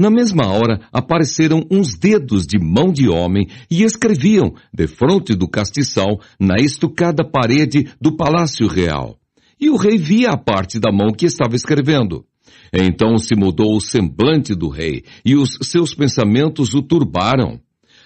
[0.00, 6.18] Na mesma hora apareceram uns dedos de mão de homem e escreviam, defronte do castiçal,
[6.40, 9.18] na estucada parede do palácio real.
[9.60, 12.24] E o rei via a parte da mão que estava escrevendo.
[12.72, 17.60] Então se mudou o semblante do rei, e os seus pensamentos o turbaram.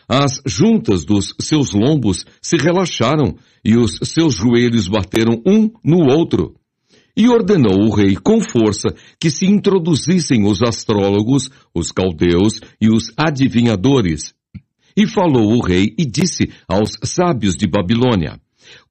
[0.08, 6.56] As juntas dos seus lombos se relaxaram, e os seus joelhos bateram um no outro.
[7.16, 8.88] E ordenou o rei com força
[9.20, 14.34] que se introduzissem os astrólogos, os caldeus e os adivinhadores.
[14.96, 18.40] E falou o rei e disse aos sábios de Babilônia,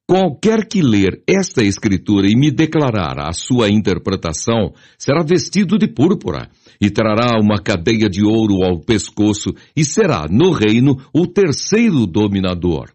[0.06, 6.50] Qualquer que ler esta escritura e me declarar a sua interpretação, será vestido de púrpura,
[6.78, 12.90] e trará uma cadeia de ouro ao pescoço, e será, no reino, o terceiro dominador.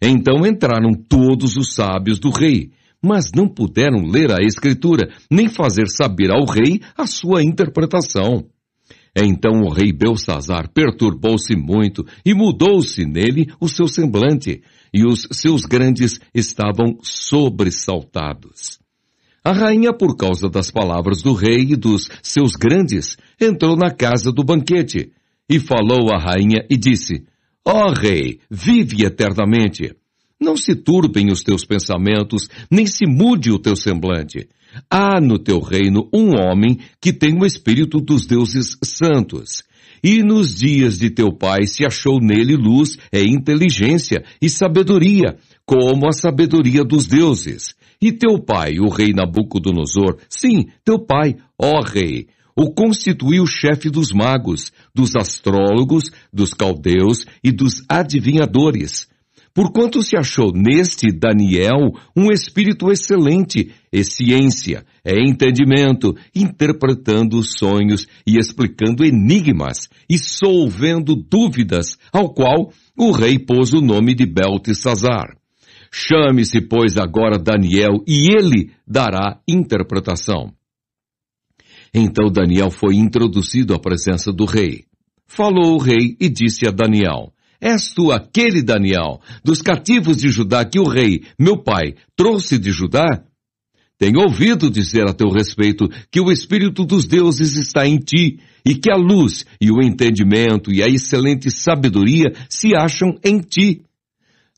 [0.00, 2.70] Então entraram todos os sábios do rei,
[3.02, 8.46] mas não puderam ler a escritura, nem fazer saber ao rei a sua interpretação.
[9.16, 15.62] Então o rei Belsazar perturbou-se muito e mudou-se nele o seu semblante, e os seus
[15.62, 18.78] grandes estavam sobressaltados.
[19.44, 24.32] A rainha, por causa das palavras do rei e dos seus grandes, entrou na casa
[24.32, 25.12] do banquete,
[25.48, 27.24] e falou à rainha e disse,
[27.64, 29.94] Ó oh, rei, vive eternamente.
[30.40, 34.48] Não se turbem os teus pensamentos, nem se mude o teu semblante.
[34.88, 39.64] Há no teu reino um homem que tem o espírito dos deuses santos.
[40.02, 46.06] E nos dias de teu pai se achou nele luz e inteligência e sabedoria, como
[46.06, 47.74] a sabedoria dos deuses.
[48.00, 54.12] E teu pai, o rei Nabucodonosor, sim, teu pai, ó rei, o constituiu chefe dos
[54.12, 59.08] magos, dos astrólogos, dos caldeus e dos adivinhadores
[59.58, 68.38] porquanto se achou neste Daniel um espírito excelente, e ciência, é entendimento, interpretando sonhos e
[68.38, 75.36] explicando enigmas, e solvendo dúvidas, ao qual o rei pôs o nome de Beltesazar.
[75.90, 80.52] Chame-se, pois, agora Daniel, e ele dará interpretação.
[81.92, 84.84] Então Daniel foi introduzido à presença do rei.
[85.26, 90.64] Falou o rei e disse a Daniel, És tu aquele Daniel, dos cativos de Judá
[90.64, 93.24] que o rei, meu pai, trouxe de Judá?
[93.98, 98.76] Tenho ouvido dizer a teu respeito que o Espírito dos deuses está em ti e
[98.76, 103.82] que a luz e o entendimento e a excelente sabedoria se acham em ti.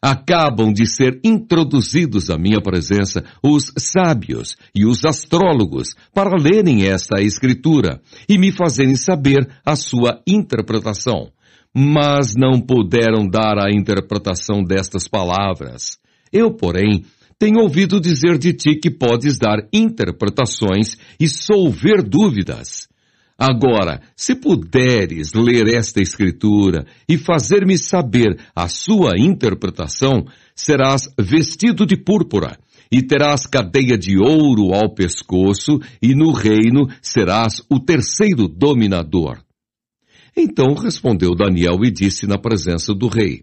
[0.02, 7.22] Acabam de ser introduzidos à minha presença os sábios e os astrólogos para lerem esta
[7.22, 11.30] escritura e me fazerem saber a sua interpretação
[11.74, 15.98] mas não puderam dar a interpretação destas palavras.
[16.32, 17.04] Eu, porém,
[17.38, 22.88] tenho ouvido dizer de ti que podes dar interpretações e solver dúvidas.
[23.38, 31.96] Agora, se puderes ler esta escritura e fazer-me saber a sua interpretação, serás vestido de
[31.96, 32.58] púrpura,
[32.92, 39.38] e terás cadeia de ouro ao pescoço, e no reino serás o terceiro dominador.
[40.36, 43.42] Então respondeu Daniel e disse na presença do rei: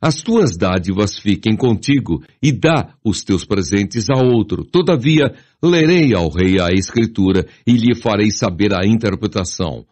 [0.00, 4.64] As tuas dádivas fiquem contigo, e dá os teus presentes a outro.
[4.64, 9.84] Todavia, lerei ao rei a escritura e lhe farei saber a interpretação.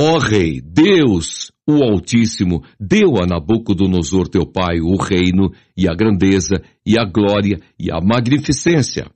[0.00, 6.62] Ó Rei, Deus, o Altíssimo, deu a Nabucodonosor teu pai o reino, e a grandeza,
[6.86, 9.10] e a glória, e a magnificência.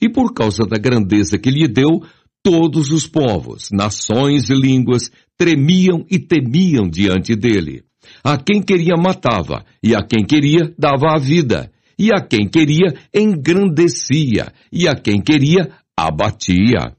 [0.00, 2.00] E por causa da grandeza que lhe deu,
[2.42, 7.82] todos os povos, nações e línguas tremiam e temiam diante dele.
[8.24, 12.94] A quem queria matava, e a quem queria dava a vida, e a quem queria
[13.14, 16.96] engrandecia, e a quem queria abatia.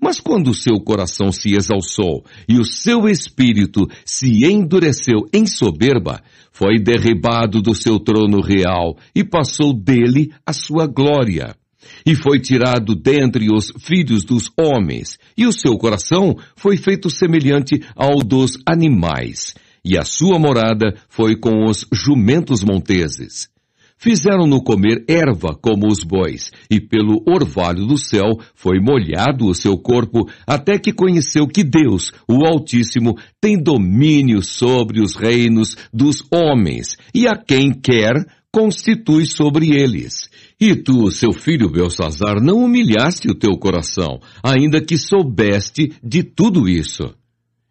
[0.00, 6.20] Mas quando o seu coração se exalçou e o seu espírito se endureceu em soberba,
[6.50, 11.54] foi derribado do seu trono real e passou dele a sua glória.
[12.06, 17.80] E foi tirado dentre os filhos dos homens, e o seu coração foi feito semelhante
[17.94, 19.54] ao dos animais,
[19.84, 23.52] e a sua morada foi com os jumentos monteses.
[24.02, 29.78] Fizeram-no comer erva como os bois, e pelo orvalho do céu foi molhado o seu
[29.78, 36.96] corpo, até que conheceu que Deus, o Altíssimo, tem domínio sobre os reinos dos homens,
[37.14, 40.28] e a quem quer constitui sobre eles.
[40.64, 46.68] E tu, seu filho Belsazar, não humilhaste o teu coração, ainda que soubeste de tudo
[46.68, 47.12] isso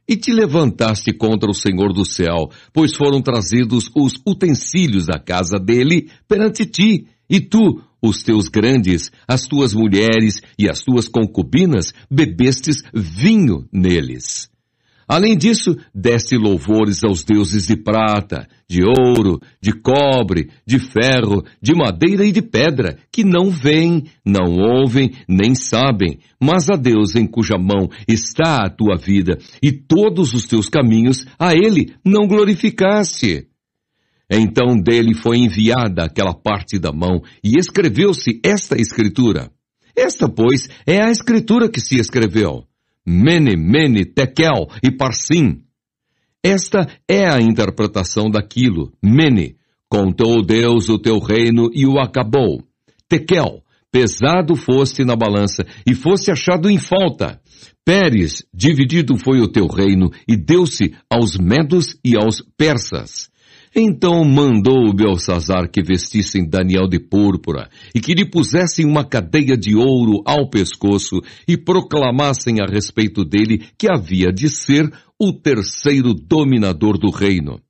[0.05, 5.57] e te levantaste contra o Senhor do céu, pois foram trazidos os utensílios da casa
[5.57, 11.93] dele perante ti, e tu, os teus grandes, as tuas mulheres e as tuas concubinas,
[12.11, 14.51] bebestes vinho neles.
[15.11, 21.75] Além disso, deste louvores aos deuses de prata, de ouro, de cobre, de ferro, de
[21.75, 27.27] madeira e de pedra, que não veem, não ouvem, nem sabem, mas a Deus em
[27.27, 33.49] cuja mão está a tua vida e todos os teus caminhos, a Ele não glorificaste.
[34.31, 39.51] Então dele foi enviada aquela parte da mão e escreveu-se esta escritura.
[39.93, 42.65] Esta, pois, é a escritura que se escreveu.
[43.05, 45.63] Mene, Mene, Tekel e Parsim.
[46.43, 48.93] Esta é a interpretação daquilo.
[49.03, 49.55] Mene,
[49.89, 52.63] contou Deus o teu reino e o acabou.
[53.07, 57.41] Tekel, pesado foste na balança e foste achado em falta.
[57.83, 63.30] Pérez, dividido foi o teu reino e deu-se aos medos e aos persas.
[63.73, 69.75] Então mandou Belsazar que vestissem Daniel de púrpura e que lhe pusessem uma cadeia de
[69.75, 76.97] ouro ao pescoço e proclamassem a respeito dele que havia de ser o terceiro dominador
[76.97, 77.61] do reino.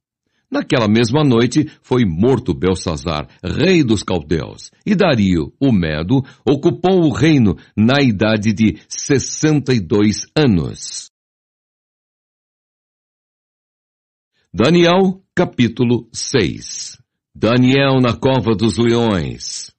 [0.49, 7.13] Naquela mesma noite foi morto Belsazar, rei dos caldeus, e Dario, o Medo, ocupou o
[7.13, 11.09] reino na idade de 62 anos.
[14.53, 16.99] Daniel Capítulo 6
[17.33, 19.71] Daniel na cova dos leões.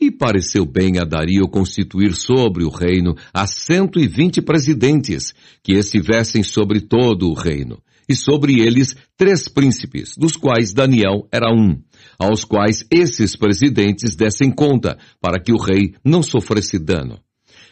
[0.00, 5.32] E pareceu bem a Dario constituir sobre o reino a cento e vinte presidentes,
[5.62, 11.48] que estivessem sobre todo o reino, e sobre eles três príncipes, dos quais Daniel era
[11.48, 11.80] um,
[12.18, 17.20] aos quais esses presidentes dessem conta, para que o rei não sofresse dano.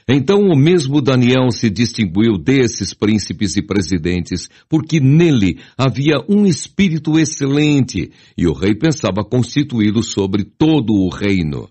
[0.09, 7.19] Então o mesmo Daniel se distinguiu desses príncipes e presidentes, porque nele havia um espírito
[7.19, 11.69] excelente, e o rei pensava constituí-lo sobre todo o reino.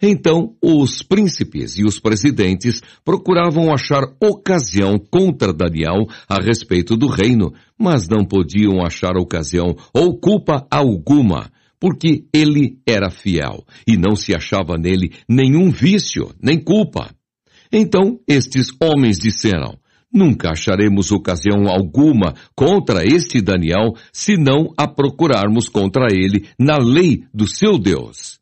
[0.00, 7.52] Então, os príncipes e os presidentes procuravam achar ocasião contra Daniel a respeito do reino,
[7.78, 11.50] mas não podiam achar ocasião ou culpa alguma,
[11.80, 17.15] porque ele era fiel e não se achava nele nenhum vício, nem culpa.
[17.78, 19.78] Então estes homens disseram,
[20.10, 27.24] Nunca acharemos ocasião alguma contra este Daniel, se não a procurarmos contra ele na lei
[27.34, 28.38] do seu Deus.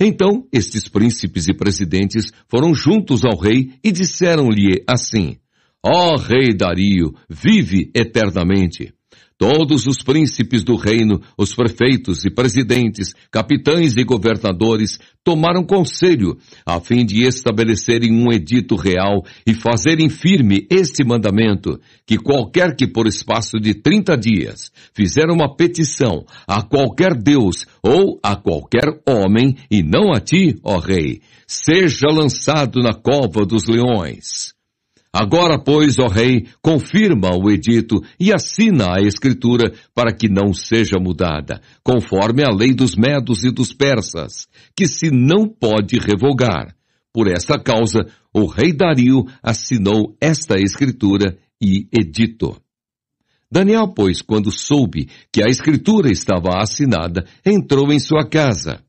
[0.00, 5.36] Então estes príncipes e presidentes foram juntos ao rei e disseram-lhe assim,
[5.80, 8.92] Ó oh, rei Dario, vive eternamente.
[9.36, 16.78] Todos os príncipes do reino, os prefeitos e presidentes, capitães e governadores tomaram conselho a
[16.78, 23.08] fim de estabelecerem um edito real e fazerem firme este mandamento, que qualquer que por
[23.08, 29.82] espaço de trinta dias fizer uma petição a qualquer Deus ou a qualquer homem, e
[29.82, 34.53] não a ti, ó rei, seja lançado na cova dos leões.
[35.16, 40.98] Agora, pois, ó rei, confirma o edito e assina a escritura para que não seja
[41.00, 46.74] mudada, conforme a lei dos medos e dos persas, que se não pode revogar.
[47.12, 48.00] Por esta causa,
[48.34, 52.60] o rei Dario assinou esta escritura e edito.
[53.48, 58.82] Daniel, pois, quando soube que a escritura estava assinada, entrou em sua casa.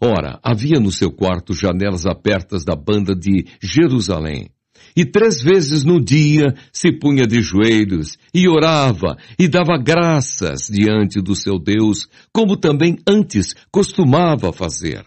[0.00, 4.55] Ora, havia no seu quarto janelas abertas da banda de Jerusalém.
[4.96, 11.20] E três vezes no dia se punha de joelhos e orava e dava graças diante
[11.20, 15.04] do seu Deus, como também antes costumava fazer.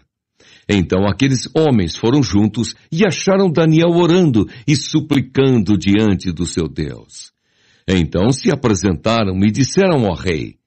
[0.68, 7.32] Então aqueles homens foram juntos e acharam Daniel orando e suplicando diante do seu Deus.
[7.88, 10.59] Então se apresentaram e disseram ao rei,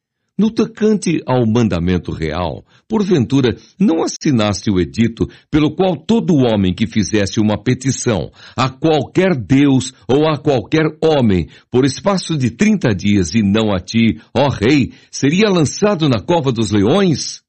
[0.43, 6.85] no tocante ao mandamento real, porventura não assinaste o edito pelo qual todo homem que
[6.85, 13.33] fizesse uma petição a qualquer Deus ou a qualquer homem por espaço de trinta dias
[13.33, 17.41] e não a ti, ó rei, seria lançado na cova dos leões?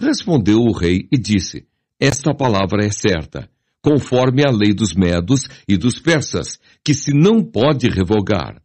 [0.00, 1.66] Respondeu o rei e disse,
[2.00, 3.50] esta palavra é certa,
[3.82, 8.62] conforme a lei dos medos e dos persas, que se não pode revogar.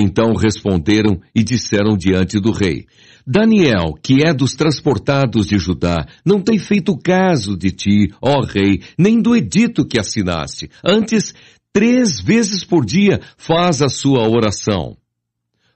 [0.00, 2.86] Então responderam e disseram diante do rei,
[3.26, 8.82] Daniel, que é dos transportados de Judá, não tem feito caso de ti, ó rei,
[8.98, 10.70] nem do edito que assinaste.
[10.84, 11.34] Antes,
[11.72, 14.96] três vezes por dia faz a sua oração.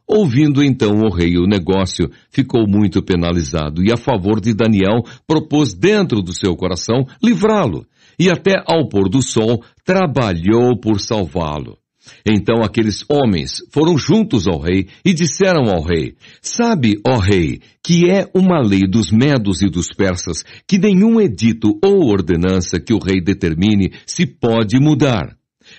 [0.06, 5.74] Ouvindo então o rei o negócio, ficou muito penalizado e a favor de Daniel propôs
[5.74, 7.86] dentro do seu coração livrá-lo
[8.18, 11.78] e até ao pôr do sol trabalhou por salvá-lo.
[12.26, 18.11] Então aqueles homens foram juntos ao rei e disseram ao rei, Sabe, ó rei, que
[18.11, 22.98] é uma lei dos medos e dos persas que nenhum edito ou ordenança que o
[22.98, 25.36] rei determine se pode mudar.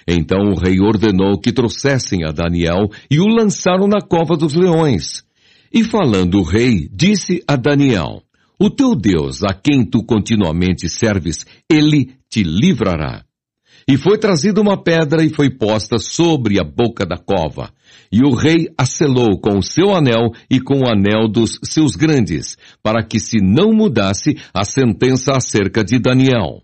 [0.07, 5.23] Então o rei ordenou que trouxessem a Daniel e o lançaram na cova dos leões.
[5.71, 8.23] E falando o rei, disse a Daniel,
[8.59, 13.23] O teu Deus, a quem tu continuamente serves, ele te livrará.
[13.89, 17.71] E foi trazida uma pedra e foi posta sobre a boca da cova.
[18.11, 21.95] E o rei a selou com o seu anel e com o anel dos seus
[21.95, 26.61] grandes, para que se não mudasse a sentença acerca de Daniel.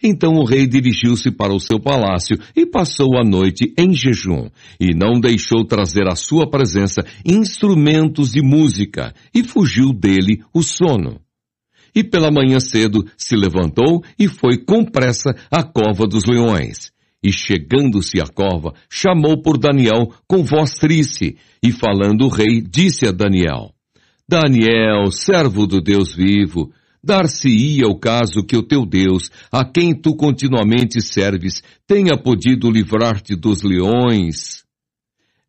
[0.00, 4.48] Então o rei dirigiu-se para o seu palácio e passou a noite em jejum,
[4.78, 11.20] e não deixou trazer à sua presença instrumentos de música, e fugiu dele o sono
[11.94, 16.90] e pela manhã cedo se levantou e foi com pressa à cova dos leões.
[17.22, 23.06] E chegando-se à cova, chamou por Daniel com voz triste, e falando o rei, disse
[23.06, 23.74] a Daniel,
[24.26, 26.72] Daniel, servo do Deus vivo,
[27.02, 33.34] dar-se-ia o caso que o teu Deus, a quem tu continuamente serves, tenha podido livrar-te
[33.34, 34.62] dos leões.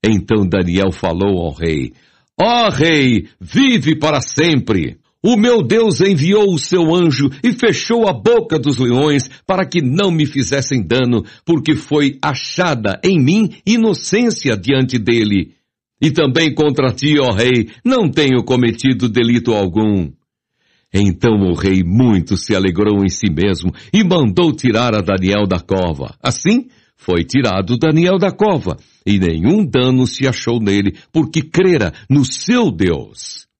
[0.03, 1.93] Então Daniel falou ao rei,
[2.41, 4.97] Ó oh, rei, vive para sempre!
[5.23, 9.79] O meu Deus enviou o seu anjo e fechou a boca dos leões para que
[9.79, 15.53] não me fizessem dano, porque foi achada em mim inocência diante dele.
[16.01, 20.11] E também contra ti, ó rei, não tenho cometido delito algum.
[20.91, 25.59] Então o rei muito se alegrou em si mesmo e mandou tirar a Daniel da
[25.59, 26.15] cova.
[26.19, 26.67] Assim,
[26.97, 32.71] foi tirado Daniel da cova, e nenhum dano se achou nele, porque crera no seu
[32.71, 33.50] Deus.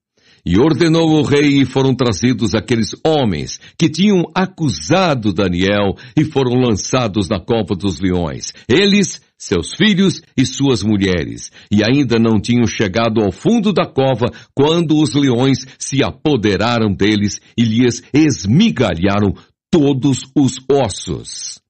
[0.44, 6.54] E ordenou o rei e foram trazidos aqueles homens que tinham acusado Daniel e foram
[6.54, 8.52] lançados na cova dos leões.
[8.68, 11.52] Eles, seus filhos e suas mulheres.
[11.70, 17.40] E ainda não tinham chegado ao fundo da cova quando os leões se apoderaram deles
[17.56, 19.34] e lhes esmigalharam
[19.70, 21.61] todos os ossos.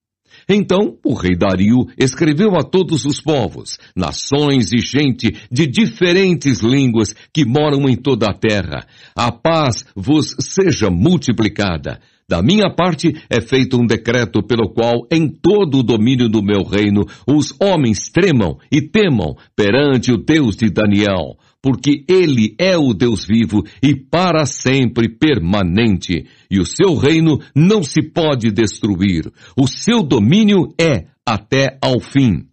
[0.53, 7.15] Então o rei Dario escreveu a todos os povos, nações e gente de diferentes línguas
[7.33, 8.85] que moram em toda a terra.
[9.15, 11.99] A paz vos seja multiplicada.
[12.29, 16.61] Da minha parte é feito um decreto pelo qual em todo o domínio do meu
[16.61, 22.93] reino os homens tremam e temam perante o Deus de Daniel, porque ele é o
[22.93, 29.31] Deus vivo e para sempre permanente, e o seu reino não se pode destruir.
[29.57, 32.47] O seu domínio é até ao fim.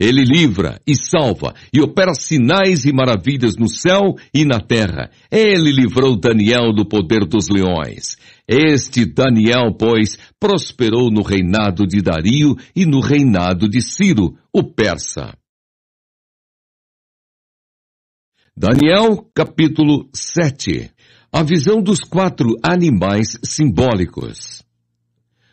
[0.00, 5.10] Ele livra e salva e opera sinais e maravilhas no céu e na terra.
[5.30, 8.16] Ele livrou Daniel do poder dos leões.
[8.48, 15.36] Este Daniel, pois, prosperou no reinado de Dario e no reinado de Ciro, o persa.
[18.56, 20.90] Daniel capítulo 7
[21.32, 24.64] A visão dos quatro animais simbólicos.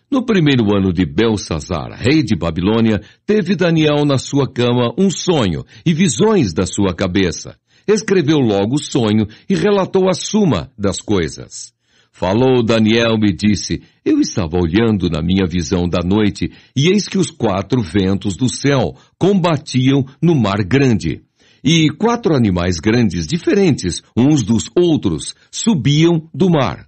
[0.10, 5.64] No primeiro ano de Belsazar, rei de Babilônia, teve Daniel na sua cama um sonho
[5.86, 7.56] e visões da sua cabeça.
[7.88, 11.72] Escreveu logo o sonho e relatou a suma das coisas.
[12.12, 17.20] Falou Daniel e disse, eu estava olhando na minha visão da noite, e eis que
[17.20, 21.27] os quatro ventos do céu combatiam no mar grande.
[21.70, 26.88] E quatro animais grandes, diferentes uns dos outros, subiam do mar.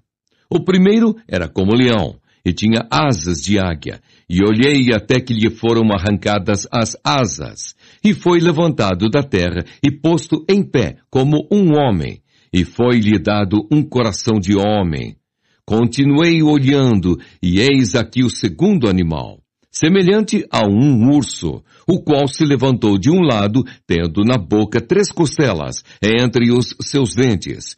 [0.50, 2.16] O primeiro era como leão,
[2.46, 4.00] e tinha asas de águia,
[4.30, 9.92] e olhei até que lhe foram arrancadas as asas, e foi levantado da terra e
[9.92, 12.22] posto em pé como um homem,
[12.54, 15.18] e foi-lhe dado um coração de homem.
[15.66, 19.42] Continuei olhando, e eis aqui o segundo animal,
[19.72, 25.12] semelhante a um urso, o qual se levantou de um lado, tendo na boca três
[25.12, 27.78] costelas entre os seus dentes.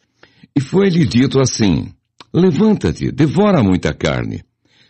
[0.56, 1.92] E foi-lhe dito assim,
[2.34, 4.42] Levanta-te, devora muita carne.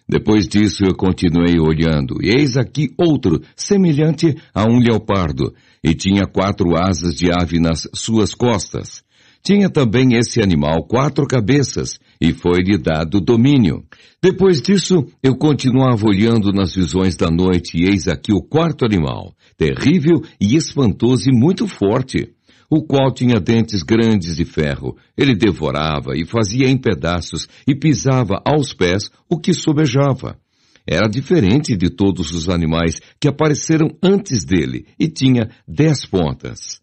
[0.09, 6.25] Depois disso eu continuei olhando, e eis aqui outro, semelhante a um leopardo, e tinha
[6.25, 9.03] quatro asas de ave nas suas costas.
[9.45, 13.85] Tinha também esse animal quatro cabeças, e foi-lhe dado domínio.
[14.23, 19.35] Depois disso, eu continuava olhando nas visões da noite, e eis aqui o quarto animal,
[19.57, 22.33] terrível e espantoso e muito forte,
[22.71, 24.97] o qual tinha dentes grandes de ferro.
[25.19, 30.39] Ele devorava e fazia em pedaços e pisava aos pés o que sobejava.
[30.87, 36.82] Era diferente de todos os animais que apareceram antes dele e tinha dez pontas.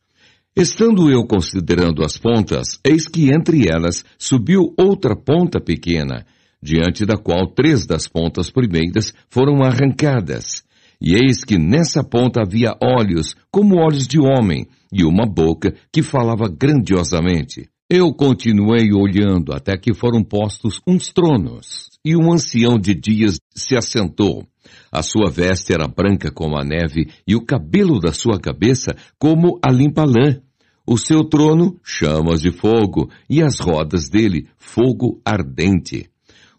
[0.60, 6.26] Estando eu considerando as pontas, eis que entre elas subiu outra ponta pequena,
[6.62, 10.62] diante da qual três das pontas primeiras foram arrancadas.
[11.02, 16.04] E eis que nessa ponta havia olhos, como olhos de homem, e uma boca que
[16.04, 17.70] falava grandiosamente.
[17.90, 23.78] Eu continuei olhando até que foram postos uns tronos, e um ancião de dias se
[23.78, 24.46] assentou.
[24.92, 29.58] A sua veste era branca como a neve, e o cabelo da sua cabeça como
[29.66, 30.42] a limpa lã
[30.90, 36.10] o seu trono, chamas de fogo, e as rodas dele, fogo ardente.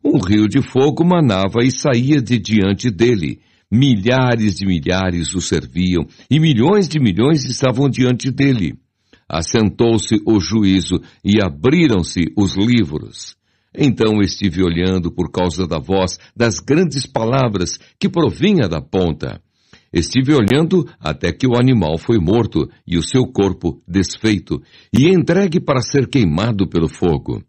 [0.04, 3.40] Um rio de fogo manava e saía de diante dele.
[3.68, 8.78] Milhares de milhares o serviam, e milhões de milhões estavam diante dele.
[9.28, 13.34] Assentou-se o juízo, e abriram-se os livros.
[13.76, 19.42] Então estive olhando por causa da voz das grandes palavras que provinha da ponta.
[19.92, 24.62] Estive olhando até que o animal foi morto e o seu corpo desfeito
[24.92, 27.42] e entregue para ser queimado pelo fogo.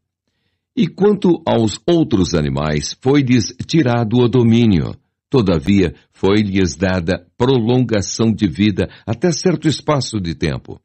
[0.75, 4.95] E quanto aos outros animais, foi-lhes tirado o domínio.
[5.29, 10.79] Todavia, foi-lhes dada prolongação de vida até certo espaço de tempo.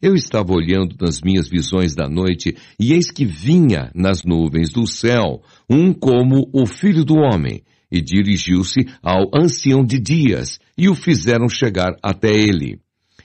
[0.00, 4.84] Eu estava olhando nas minhas visões da noite, e eis que vinha nas nuvens do
[4.86, 7.62] céu um como o filho do homem,
[7.92, 12.80] e dirigiu-se ao ancião de dias, e o fizeram chegar até ele.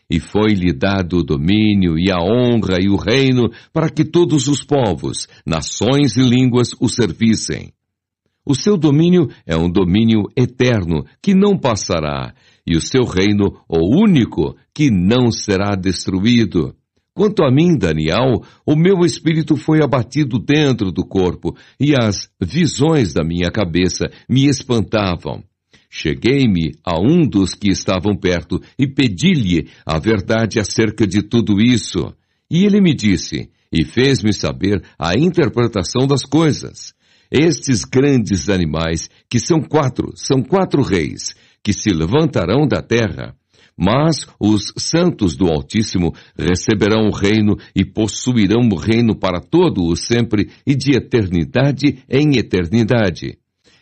[0.09, 4.63] E foi-lhe dado o domínio e a honra e o reino para que todos os
[4.63, 7.72] povos, nações e línguas o servissem.
[8.45, 12.34] O seu domínio é um domínio eterno que não passará,
[12.65, 16.74] e o seu reino o único que não será destruído.
[17.18, 23.11] Quanto a mim, Daniel, o meu espírito foi abatido dentro do corpo, e as visões
[23.11, 25.43] da minha cabeça me espantavam.
[25.89, 32.13] Cheguei-me a um dos que estavam perto e pedi-lhe a verdade acerca de tudo isso.
[32.51, 36.93] E ele me disse, e fez-me saber a interpretação das coisas.
[37.32, 43.36] Estes grandes animais, que são quatro, são quatro reis, que se levantarão da terra,
[43.78, 49.95] mas os santos do Altíssimo receberão o reino e possuirão o reino para todo o
[49.95, 53.38] sempre e de eternidade em eternidade.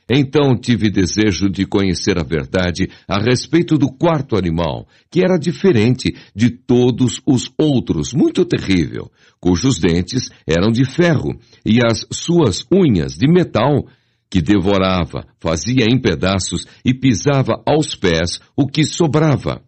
[0.10, 6.16] Então tive desejo de conhecer a verdade a respeito do quarto animal, que era diferente
[6.36, 11.36] de todos os outros, muito terrível, cujos dentes eram de ferro
[11.66, 13.88] e as suas unhas de metal,
[14.30, 19.65] que devorava, fazia em pedaços e pisava aos pés o que sobrava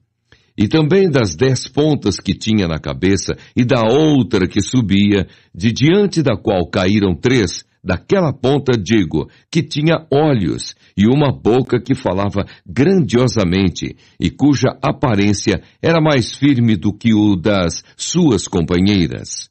[0.58, 5.72] e também das dez pontas que tinha na cabeça, e da outra que subia, de
[5.72, 11.94] diante da qual caíram três, daquela ponta digo, que tinha olhos, e uma boca que
[11.94, 19.50] falava grandiosamente, e cuja aparência era mais firme do que o das suas companheiras.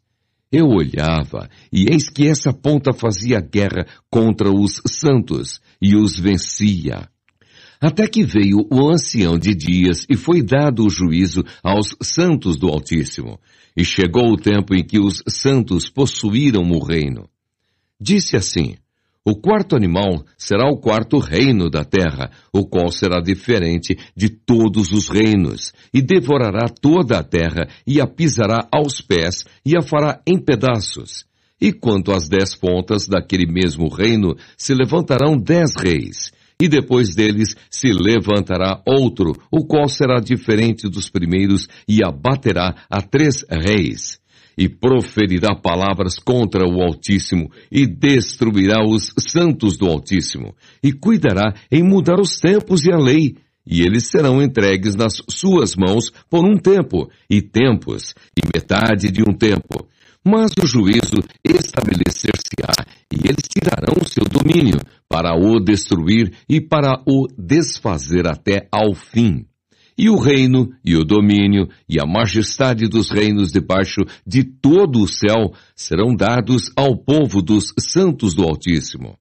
[0.51, 7.09] Eu olhava, e eis que essa ponta fazia guerra contra os santos, e os vencia.
[7.87, 12.67] Até que veio o ancião de dias e foi dado o juízo aos santos do
[12.67, 13.39] Altíssimo.
[13.77, 17.29] E chegou o tempo em que os santos possuíram o reino.
[18.01, 18.75] Disse assim,
[19.25, 24.91] O quarto animal será o quarto reino da terra, o qual será diferente de todos
[24.91, 30.21] os reinos, e devorará toda a terra, e a pisará aos pés, e a fará
[30.27, 31.25] em pedaços.
[31.61, 37.55] E quanto às dez pontas daquele mesmo reino, se levantarão dez reis, e depois deles
[37.71, 44.19] se levantará outro, o qual será diferente dos primeiros, e abaterá a três reis.
[44.59, 51.83] E proferirá palavras contra o Altíssimo, e destruirá os santos do Altíssimo, e cuidará em
[51.83, 53.37] mudar os tempos e a lei,
[53.67, 59.23] e eles serão entregues nas suas mãos por um tempo, e tempos, e metade de
[59.23, 59.89] um tempo.
[60.25, 64.79] Mas o juízo estabelecer-se-á, e eles tirarão o seu domínio,
[65.09, 69.47] para o destruir e para o desfazer até ao fim
[69.99, 75.09] e o reino, e o domínio, e a majestade dos reinos debaixo de todo o
[75.09, 79.19] céu serão dados ao povo dos santos do Altíssimo.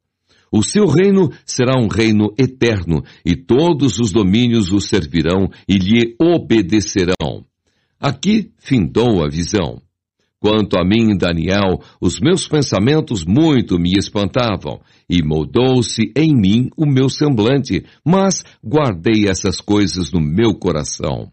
[0.52, 6.16] O seu reino será um reino eterno, e todos os domínios o servirão e lhe
[6.20, 7.46] obedecerão.
[8.00, 9.82] Aqui findou a visão.
[10.46, 14.80] Quanto a mim, Daniel, os meus pensamentos muito me espantavam,
[15.10, 21.32] e moldou-se em mim o meu semblante, mas guardei essas coisas no meu coração.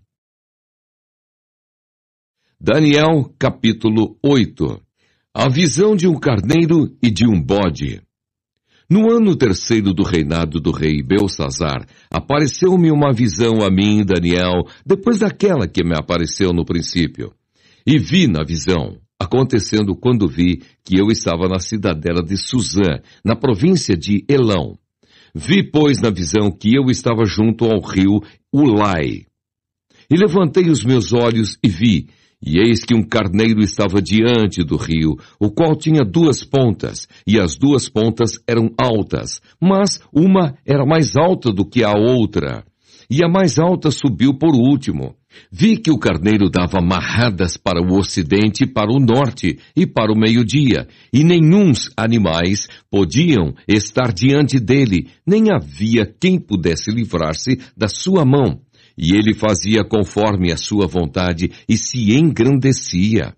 [2.59, 4.81] Daniel capítulo 8
[5.35, 8.01] A visão de um carneiro e de um bode.
[8.89, 15.19] No ano terceiro do reinado do rei Belsazar, apareceu-me uma visão a mim, Daniel, depois
[15.19, 17.35] daquela que me apareceu no princípio.
[17.87, 23.37] E vi na visão, acontecendo quando vi que eu estava na cidadela de Suzã, na
[23.37, 24.79] província de Elão.
[25.35, 28.21] Vi, pois, na visão que eu estava junto ao rio
[28.53, 29.25] Ulai.
[30.11, 32.09] E levantei os meus olhos e vi,
[32.45, 37.39] e eis que um carneiro estava diante do rio, o qual tinha duas pontas, e
[37.39, 42.65] as duas pontas eram altas, mas uma era mais alta do que a outra.
[43.09, 45.15] E a mais alta subiu por último.
[45.51, 50.19] Vi que o carneiro dava marradas para o ocidente, para o norte e para o
[50.19, 58.25] meio-dia, e nenhum animais podiam estar diante dele, nem havia quem pudesse livrar-se da sua
[58.25, 58.61] mão.
[58.97, 63.35] E ele fazia conforme a sua vontade e se engrandecia.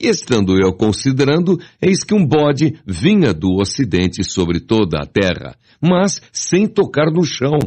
[0.00, 5.56] E estando eu considerando, eis que um bode vinha do ocidente sobre toda a terra,
[5.82, 7.58] mas sem tocar no chão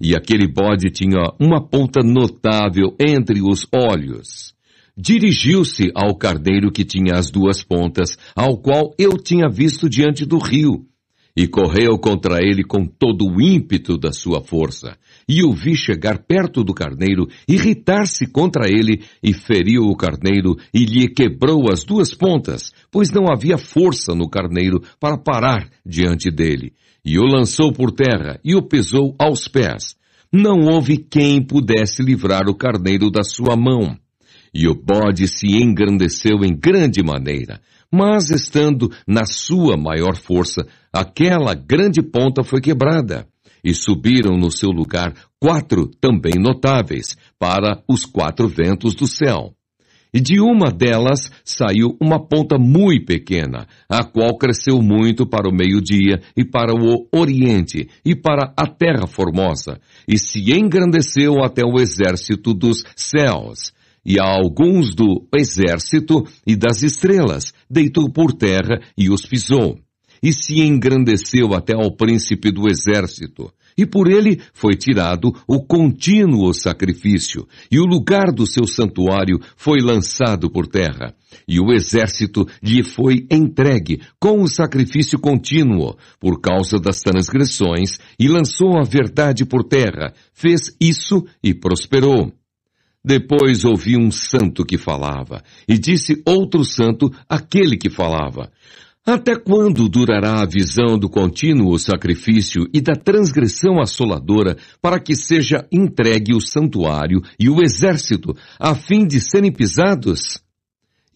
[0.00, 4.54] e aquele bode tinha uma ponta notável entre os olhos.
[4.96, 10.38] Dirigiu-se ao carneiro que tinha as duas pontas, ao qual eu tinha visto diante do
[10.38, 10.86] rio,
[11.36, 14.96] e correu contra ele com todo o ímpeto da sua força.
[15.28, 20.84] E o vi chegar perto do carneiro, irritar-se contra ele, e feriu o carneiro e
[20.84, 26.72] lhe quebrou as duas pontas, pois não havia força no carneiro para parar diante dele
[27.04, 29.96] e o lançou por terra e o pesou aos pés.
[30.32, 33.96] Não houve quem pudesse livrar o carneiro da sua mão.
[34.52, 37.60] E o bode se engrandeceu em grande maneira,
[37.92, 43.26] mas estando na sua maior força, aquela grande ponta foi quebrada.
[43.62, 49.54] E subiram no seu lugar quatro também notáveis, para os quatro ventos do céu.
[50.14, 55.52] E de uma delas saiu uma ponta muito pequena, a qual cresceu muito para o
[55.52, 61.80] meio-dia e para o oriente e para a terra formosa, e se engrandeceu até o
[61.80, 63.72] exército dos céus.
[64.06, 69.80] E a alguns do exército e das estrelas deitou por terra e os pisou.
[70.22, 76.52] E se engrandeceu até ao príncipe do exército e por ele foi tirado o contínuo
[76.52, 81.14] sacrifício, e o lugar do seu santuário foi lançado por terra,
[81.46, 88.28] e o exército lhe foi entregue com o sacrifício contínuo, por causa das transgressões, e
[88.28, 92.32] lançou a verdade por terra, fez isso e prosperou.
[93.04, 98.50] Depois ouvi um santo que falava, e disse outro santo aquele que falava.
[99.06, 105.66] Até quando durará a visão do contínuo sacrifício e da transgressão assoladora para que seja
[105.70, 110.40] entregue o santuário e o exército, a fim de serem pisados?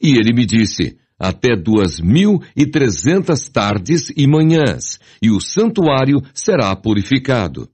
[0.02, 6.20] E ele me disse, até duas mil e trezentas tardes e manhãs, e o santuário
[6.34, 7.70] será purificado.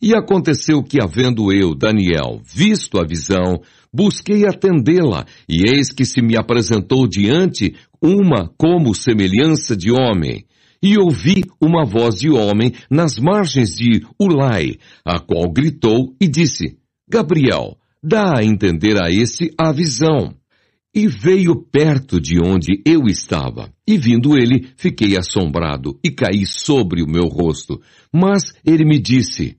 [0.00, 3.60] E aconteceu que, havendo eu, Daniel, visto a visão,
[3.92, 10.44] busquei atendê-la, e eis que se me apresentou diante uma como semelhança de homem.
[10.82, 16.76] E ouvi uma voz de homem nas margens de Ulai, a qual gritou e disse,
[17.08, 20.34] Gabriel, dá a entender a esse a visão.
[20.94, 23.72] e veio perto de onde eu estava.
[23.86, 27.80] E vindo ele, fiquei assombrado e caí sobre o meu rosto.
[28.12, 29.56] Mas ele me disse,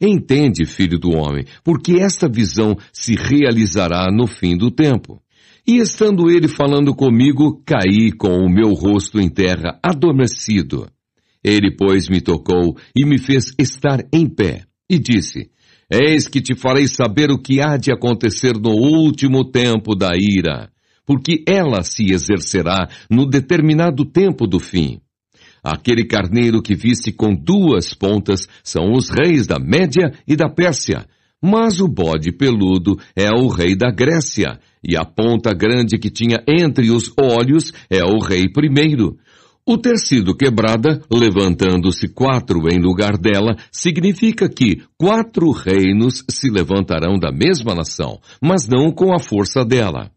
[0.00, 5.22] Entende, filho do homem, porque esta visão se realizará no fim do tempo.
[5.66, 10.88] E estando ele falando comigo, caí com o meu rosto em terra, adormecido.
[11.42, 15.50] Ele, pois, me tocou e me fez estar em pé, e disse,
[15.90, 20.70] Eis que te farei saber o que há de acontecer no último tempo da ira,
[21.06, 25.00] porque ela se exercerá no determinado tempo do fim.
[25.62, 31.06] Aquele carneiro que viste com duas pontas são os reis da Média e da Pérsia,
[31.42, 36.42] mas o bode peludo é o rei da Grécia, e a ponta grande que tinha
[36.48, 39.16] entre os olhos é o rei primeiro.
[39.64, 47.16] O ter sido quebrada, levantando-se quatro em lugar dela, significa que quatro reinos se levantarão
[47.18, 50.10] da mesma nação, mas não com a força dela.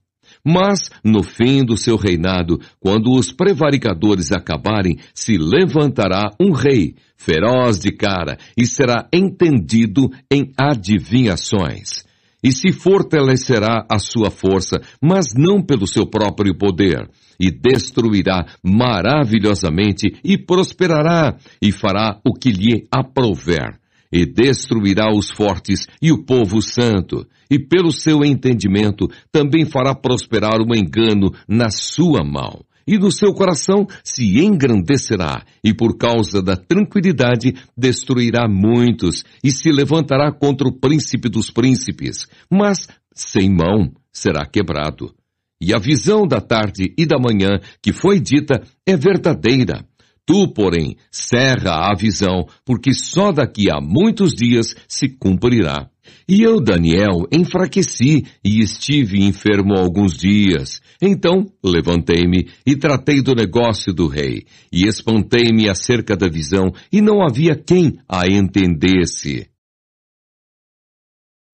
[0.46, 7.80] Mas, no fim do seu reinado, quando os prevaricadores acabarem, se levantará um rei, feroz
[7.80, 12.06] de cara, e será entendido em adivinhações.
[12.44, 20.16] E se fortalecerá a sua força, mas não pelo seu próprio poder, e destruirá maravilhosamente
[20.24, 23.80] e prosperará, e fará o que lhe aprouver,
[24.12, 30.62] e destruirá os fortes e o povo santo, e pelo seu entendimento também fará prosperar
[30.62, 36.56] o engano na sua mão e no seu coração se engrandecerá, e por causa da
[36.56, 44.46] tranquilidade destruirá muitos, e se levantará contra o príncipe dos príncipes, mas sem mão será
[44.46, 45.14] quebrado.
[45.60, 49.86] E a visão da tarde e da manhã que foi dita é verdadeira.
[50.26, 55.90] Tu, porém, cerra a visão, porque só daqui a muitos dias se cumprirá.
[56.28, 60.82] E eu, Daniel, enfraqueci e estive enfermo alguns dias.
[61.02, 67.22] Então levantei-me e tratei do negócio do rei, e espantei-me acerca da visão, e não
[67.22, 69.48] havia quem a entendesse.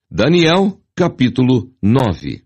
[0.10, 2.44] Daniel, capítulo 9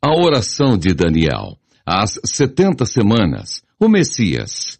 [0.00, 1.58] A oração de Daniel.
[1.84, 3.62] As setenta semanas.
[3.80, 4.77] O Messias.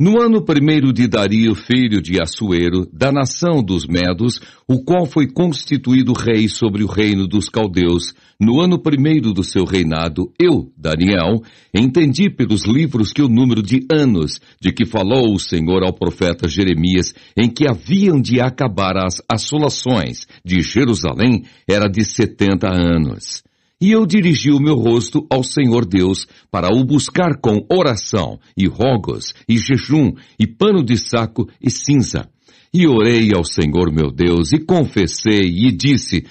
[0.00, 5.26] No ano primeiro de Dario, filho de Assuero, da nação dos Medos, o qual foi
[5.26, 11.42] constituído rei sobre o reino dos caldeus, no ano primeiro do seu reinado, eu, Daniel,
[11.74, 16.46] entendi pelos livros que o número de anos de que falou o Senhor ao profeta
[16.46, 23.42] Jeremias, em que haviam de acabar as assolações de Jerusalém, era de setenta anos.
[23.80, 28.66] E eu dirigi o meu rosto ao Senhor Deus para o buscar com oração e
[28.66, 32.28] rogos e jejum e pano de saco e cinza.
[32.74, 36.26] E orei ao Senhor meu Deus e confessei e disse,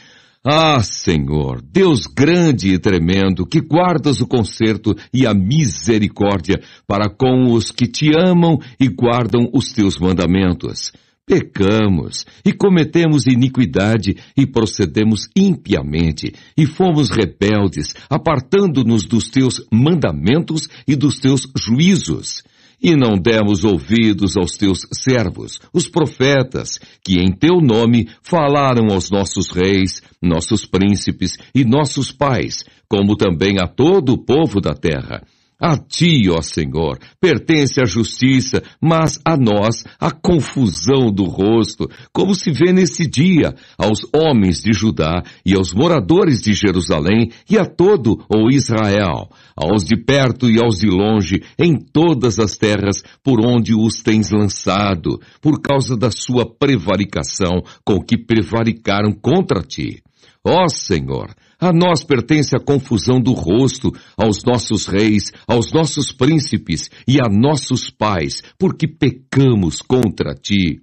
[0.46, 7.54] ah, Senhor, Deus grande e tremendo, que guardas o conserto e a misericórdia para com
[7.54, 10.92] os que te amam e guardam os teus mandamentos.
[11.30, 20.96] Pecamos e cometemos iniquidade e procedemos impiamente e fomos rebeldes, apartando-nos dos teus mandamentos e
[20.96, 22.44] dos teus juízos.
[22.82, 29.12] E não demos ouvidos aos teus servos, os profetas, que em teu nome falaram aos
[29.12, 35.22] nossos reis, nossos príncipes e nossos pais, como também a todo o povo da terra
[35.60, 42.36] a ti, ó Senhor, pertence a justiça, mas a nós a confusão do rosto, como
[42.36, 47.66] se vê nesse dia aos homens de Judá e aos moradores de Jerusalém e a
[47.66, 53.44] todo o Israel, aos de perto e aos de longe, em todas as terras por
[53.44, 60.04] onde os tens lançado, por causa da sua prevaricação com que prevaricaram contra ti.
[60.44, 66.90] Ó Senhor, a nós pertence a confusão do rosto, aos nossos reis, aos nossos príncipes
[67.08, 70.82] e a nossos pais, porque pecamos contra ti.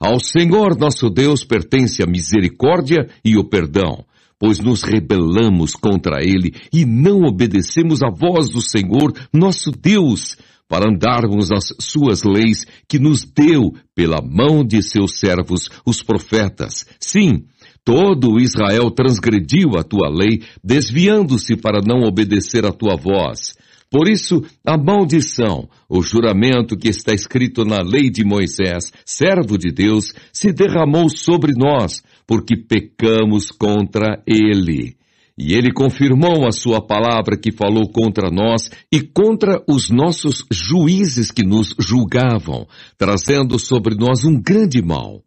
[0.00, 4.04] Ao Senhor nosso Deus pertence a misericórdia e o perdão,
[4.38, 10.36] pois nos rebelamos contra ele e não obedecemos à voz do Senhor nosso Deus,
[10.68, 16.84] para andarmos nas suas leis que nos deu pela mão de seus servos, os profetas.
[17.00, 17.46] Sim,
[17.88, 23.56] Todo Israel transgrediu a tua lei, desviando-se para não obedecer a tua voz.
[23.90, 29.72] Por isso, a maldição, o juramento que está escrito na lei de Moisés, servo de
[29.72, 34.94] Deus, se derramou sobre nós, porque pecamos contra ele.
[35.38, 41.30] E ele confirmou a sua palavra que falou contra nós e contra os nossos juízes
[41.30, 42.66] que nos julgavam,
[42.98, 45.22] trazendo sobre nós um grande mal.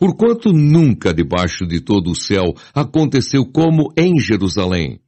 [0.00, 4.98] Porquanto nunca debaixo de todo o céu aconteceu como em Jerusalém.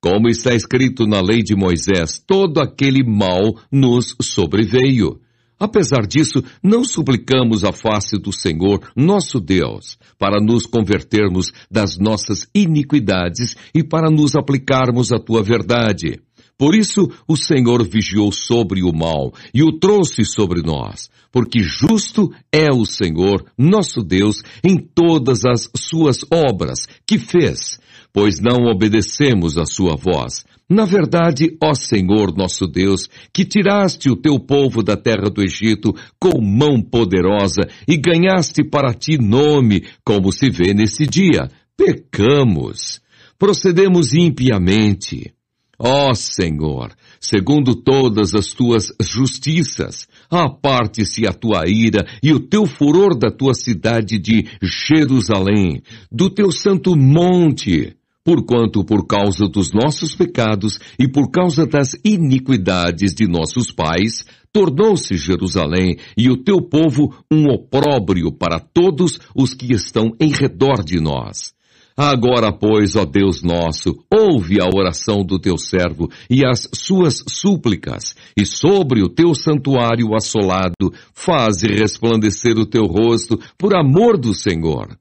[0.00, 5.20] Como está escrito na lei de Moisés, todo aquele mal nos sobreveio.
[5.56, 12.48] Apesar disso, não suplicamos a face do Senhor, nosso Deus, para nos convertermos das nossas
[12.52, 16.18] iniquidades e para nos aplicarmos à tua verdade.
[16.60, 22.30] Por isso, o Senhor vigiou sobre o mal e o trouxe sobre nós, porque justo
[22.52, 27.80] é o Senhor, nosso Deus, em todas as suas obras que fez,
[28.12, 30.44] pois não obedecemos a sua voz.
[30.68, 35.94] Na verdade, ó Senhor nosso Deus, que tiraste o teu povo da terra do Egito
[36.20, 43.00] com mão poderosa e ganhaste para ti nome, como se vê nesse dia, pecamos,
[43.38, 45.32] procedemos impiamente.
[45.82, 53.16] Ó Senhor, segundo todas as tuas justiças, aparte-se a tua ira e o teu furor
[53.18, 60.78] da tua cidade de Jerusalém, do teu santo monte, porquanto por causa dos nossos pecados
[60.98, 67.46] e por causa das iniquidades de nossos pais, tornou-se Jerusalém e o teu povo um
[67.46, 71.58] opróbrio para todos os que estão em redor de nós.
[72.02, 78.16] Agora, pois, ó Deus nosso, ouve a oração do teu servo e as suas súplicas,
[78.34, 84.96] e sobre o teu santuário assolado, faze resplandecer o teu rosto por amor do Senhor.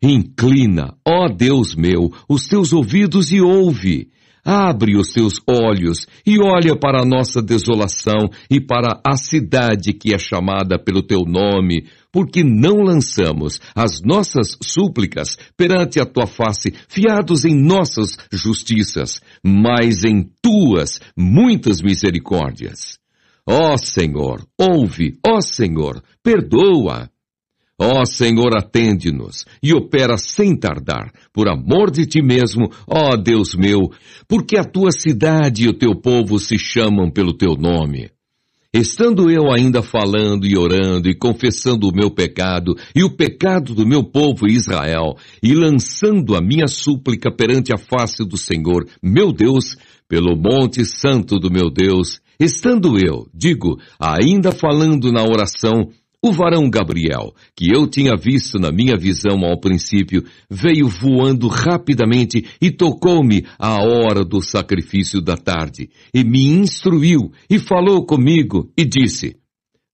[0.00, 4.08] Inclina, ó Deus meu, os teus ouvidos e ouve.
[4.48, 10.14] Abre os teus olhos e olha para a nossa desolação e para a cidade que
[10.14, 16.72] é chamada pelo teu nome, porque não lançamos as nossas súplicas perante a tua face,
[16.88, 23.00] fiados em nossas justiças, mas em tuas muitas misericórdias.
[23.44, 27.10] Ó Senhor, ouve, ó Senhor, perdoa.
[27.78, 33.90] Ó Senhor, atende-nos e opera sem tardar, por amor de ti mesmo, ó Deus meu,
[34.26, 38.10] porque a tua cidade e o teu povo se chamam pelo teu nome.
[38.72, 43.86] Estando eu ainda falando e orando e confessando o meu pecado e o pecado do
[43.86, 49.76] meu povo Israel, e lançando a minha súplica perante a face do Senhor, meu Deus,
[50.08, 55.90] pelo monte santo do meu Deus, estando eu, digo, ainda falando na oração,
[56.22, 62.44] o varão Gabriel, que eu tinha visto na minha visão ao princípio, veio voando rapidamente
[62.60, 68.84] e tocou-me à hora do sacrifício da tarde, e me instruiu e falou comigo e
[68.84, 69.36] disse,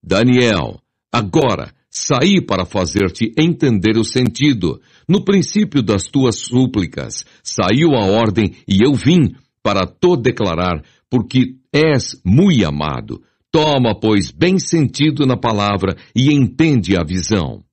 [0.03, 0.79] Daniel,
[1.11, 4.81] agora saí para fazer-te entender o sentido.
[5.07, 11.55] No princípio das tuas súplicas, saiu a ordem e eu vim para te declarar, porque
[11.71, 13.21] és muito amado
[13.55, 17.63] Toma, pois, bem sentido na palavra e entende a visão.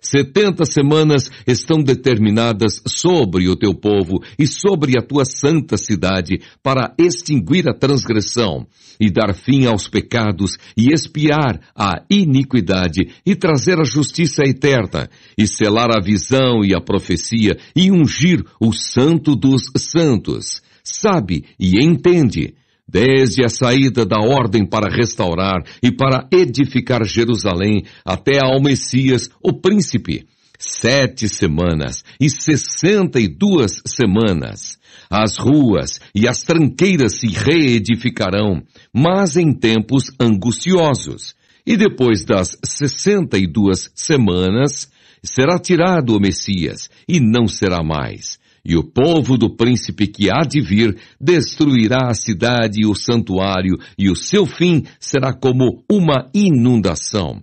[0.00, 6.92] Setenta semanas estão determinadas sobre o teu povo e sobre a tua santa cidade para
[6.98, 8.66] extinguir a transgressão
[8.98, 15.46] e dar fim aos pecados e expiar a iniquidade e trazer a justiça eterna e
[15.46, 20.60] selar a visão e a profecia e ungir o santo dos santos.
[20.82, 22.54] Sabe e entende
[22.90, 29.52] desde a saída da ordem para restaurar e para edificar Jerusalém até ao Messias, o
[29.52, 30.26] príncipe.
[30.58, 34.78] Sete semanas e sessenta e duas semanas.
[35.08, 38.62] As ruas e as tranqueiras se reedificarão,
[38.92, 41.34] mas em tempos angustiosos.
[41.66, 44.90] E depois das sessenta e duas semanas,
[45.22, 50.40] será tirado o Messias, e não será mais e o povo do príncipe que há
[50.40, 56.28] de vir destruirá a cidade e o santuário, e o seu fim será como uma
[56.34, 57.42] inundação.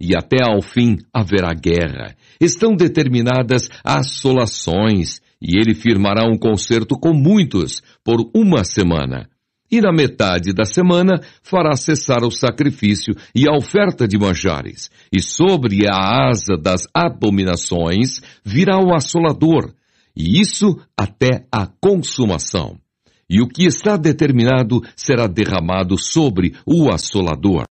[0.00, 2.14] E até ao fim haverá guerra.
[2.40, 9.28] Estão determinadas assolações, e ele firmará um concerto com muitos por uma semana.
[9.70, 15.20] E na metade da semana fará cessar o sacrifício e a oferta de manjares, e
[15.20, 19.74] sobre a asa das abominações virá o assolador,
[20.18, 22.76] e isso até a consumação.
[23.30, 27.66] E o que está determinado será derramado sobre o assolador.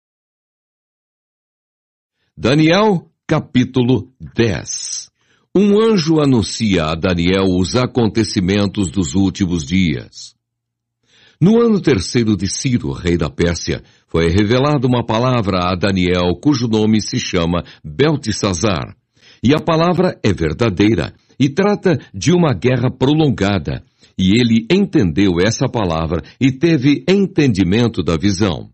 [2.36, 5.10] Daniel, capítulo 10
[5.56, 10.36] Um anjo anuncia a Daniel os acontecimentos dos últimos dias.
[11.40, 16.68] No ano terceiro de Ciro, rei da Pérsia, foi revelada uma palavra a Daniel cujo
[16.68, 18.98] nome se chama Beltesazar.
[19.44, 23.84] E a palavra é verdadeira e trata de uma guerra prolongada.
[24.18, 28.70] E ele entendeu essa palavra e teve entendimento da visão.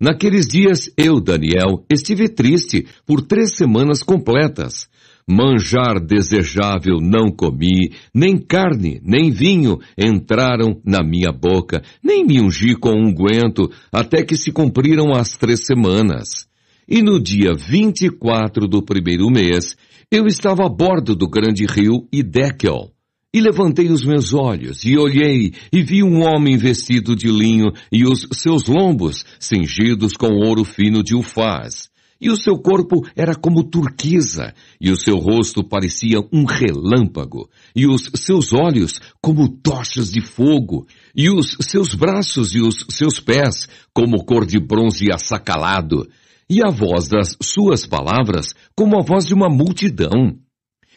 [0.00, 4.88] Naqueles dias, eu, Daniel, estive triste por três semanas completas,
[5.26, 12.74] Manjar desejável não comi, nem carne, nem vinho entraram na minha boca, nem me ungi
[12.76, 16.46] com unguento, até que se cumpriram as três semanas.
[16.86, 19.74] E no dia vinte e quatro do primeiro mês,
[20.10, 22.90] eu estava a bordo do grande rio Idekel.
[23.32, 28.04] E levantei os meus olhos, e olhei, e vi um homem vestido de linho, e
[28.04, 31.90] os seus lombos cingidos com ouro fino de ufaz.
[32.20, 37.88] E o seu corpo era como turquesa, e o seu rosto parecia um relâmpago, e
[37.88, 43.68] os seus olhos como tochas de fogo, e os seus braços e os seus pés
[43.92, 46.08] como cor de bronze assacalado,
[46.48, 50.36] e a voz das suas palavras como a voz de uma multidão.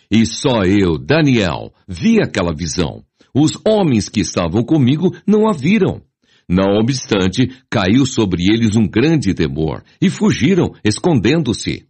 [0.09, 3.03] E só eu, Daniel, vi aquela visão.
[3.33, 6.01] Os homens que estavam comigo não a viram.
[6.49, 11.85] Não obstante, caiu sobre eles um grande temor, e fugiram, escondendo-se.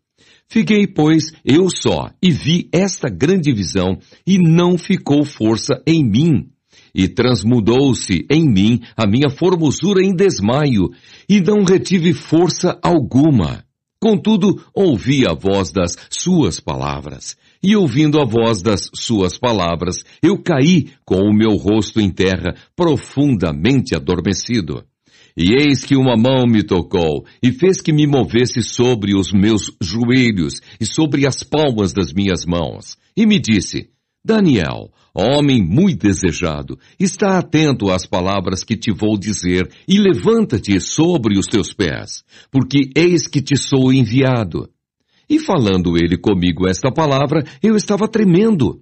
[0.49, 6.49] Fiquei, pois, eu só, e vi esta grande visão, e não ficou força em mim.
[6.98, 10.89] E transmudou-se em mim a minha formosura em desmaio,
[11.30, 13.64] e não retive força alguma.
[14.02, 20.41] Contudo, ouvi a voz das suas palavras, e ouvindo a voz das suas palavras, eu
[20.41, 24.84] caí com o meu rosto em terra, profundamente adormecido.
[25.38, 29.72] E eis que uma mão me tocou e fez que me movesse sobre os meus
[29.80, 33.89] joelhos e sobre as palmas das minhas mãos, e me disse,
[34.28, 41.40] Daniel, homem muito desejado, está atento às palavras que te vou dizer e levanta-te sobre
[41.40, 44.70] os teus pés, porque eis que te sou enviado.
[45.30, 48.82] E falando ele comigo esta palavra, eu estava tremendo.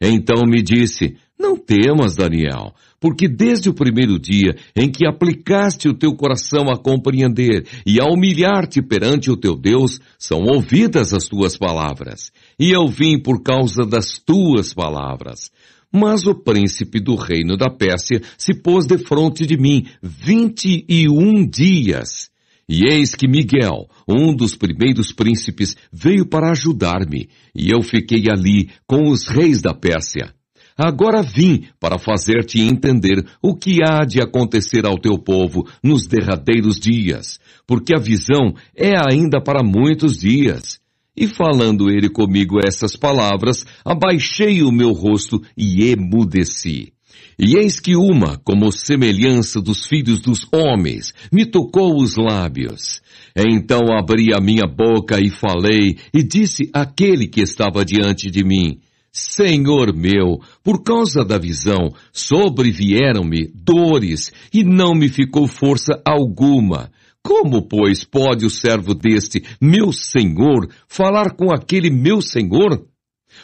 [0.00, 5.94] Então me disse, não temas, Daniel, porque desde o primeiro dia em que aplicaste o
[5.94, 11.56] teu coração a compreender e a humilhar-te perante o teu Deus, são ouvidas as tuas
[11.56, 12.32] palavras.
[12.58, 15.50] E eu vim por causa das tuas palavras.
[15.92, 21.46] Mas o príncipe do reino da Pérsia se pôs defronte de mim vinte e um
[21.46, 22.30] dias.
[22.68, 28.70] E eis que Miguel, um dos primeiros príncipes, veio para ajudar-me, e eu fiquei ali
[28.86, 30.34] com os reis da Pérsia.
[30.76, 36.80] Agora vim para fazer-te entender o que há de acontecer ao teu povo nos derradeiros
[36.80, 40.80] dias, porque a visão é ainda para muitos dias.
[41.16, 46.92] E falando ele comigo essas palavras, abaixei o meu rosto e emudeci.
[47.38, 53.00] E eis que uma, como semelhança dos filhos dos homens, me tocou os lábios.
[53.36, 58.78] Então abri a minha boca e falei, e disse àquele que estava diante de mim,
[59.16, 66.90] Senhor meu, por causa da visão, sobrevieram-me dores, e não me ficou força alguma.
[67.22, 72.84] Como, pois, pode o servo deste, meu senhor, falar com aquele meu senhor?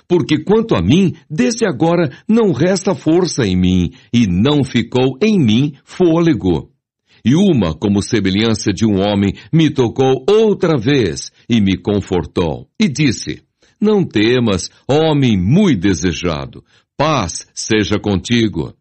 [0.09, 5.39] Porque quanto a mim, desde agora não resta força em mim, e não ficou em
[5.39, 6.69] mim fôlego.
[7.25, 12.89] E uma, como semelhança de um homem, me tocou outra vez e me confortou, e
[12.89, 13.43] disse,
[13.81, 16.63] Não temas, homem muito desejado,
[16.97, 18.75] paz seja contigo.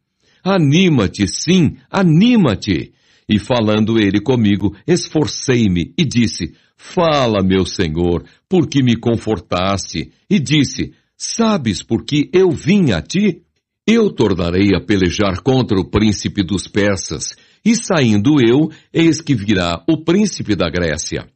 [0.43, 2.93] Anima-te, sim, anima-te.
[3.28, 10.12] E falando ele comigo, esforcei-me e disse, Fala, meu Senhor, porque me confortaste.
[10.30, 13.43] E disse, Sabes por que eu vim a ti?
[13.86, 17.36] Eu tornarei a pelejar contra o príncipe dos persas,
[17.66, 21.28] e saindo eu, eis que virá o príncipe da Grécia.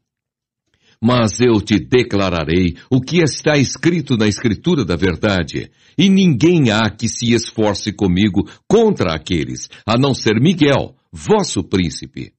[1.03, 6.89] Mas eu te declararei o que está escrito na escritura da verdade, e ninguém há
[6.89, 12.31] que se esforce comigo contra aqueles, a não ser Miguel, vosso príncipe.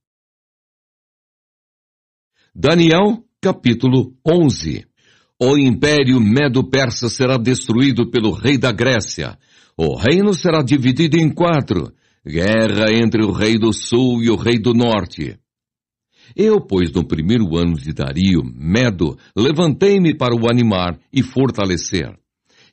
[2.54, 4.86] Daniel, capítulo 11
[5.40, 9.36] o império medo-persa será destruído pelo rei da Grécia.
[9.76, 11.92] O reino será dividido em quatro.
[12.24, 15.36] Guerra entre o rei do sul e o rei do norte.
[16.36, 22.12] Eu, pois, no primeiro ano de Dario, Medo, levantei-me para o animar e fortalecer.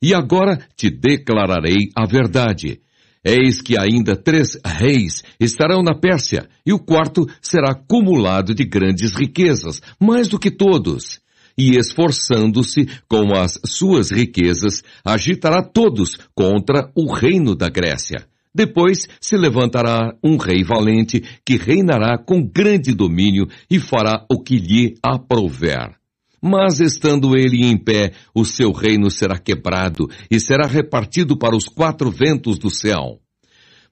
[0.01, 2.81] E agora te declararei a verdade.
[3.23, 9.13] Eis que ainda três reis estarão na Pérsia, e o quarto será acumulado de grandes
[9.13, 11.21] riquezas, mais do que todos
[11.57, 18.25] e esforçando-se com as suas riquezas, agitará todos contra o reino da Grécia.
[18.53, 24.57] Depois se levantará um rei valente que reinará com grande domínio e fará o que
[24.57, 25.95] lhe aprouver.
[26.41, 31.65] Mas estando ele em pé, o seu reino será quebrado e será repartido para os
[31.65, 33.19] quatro ventos do céu.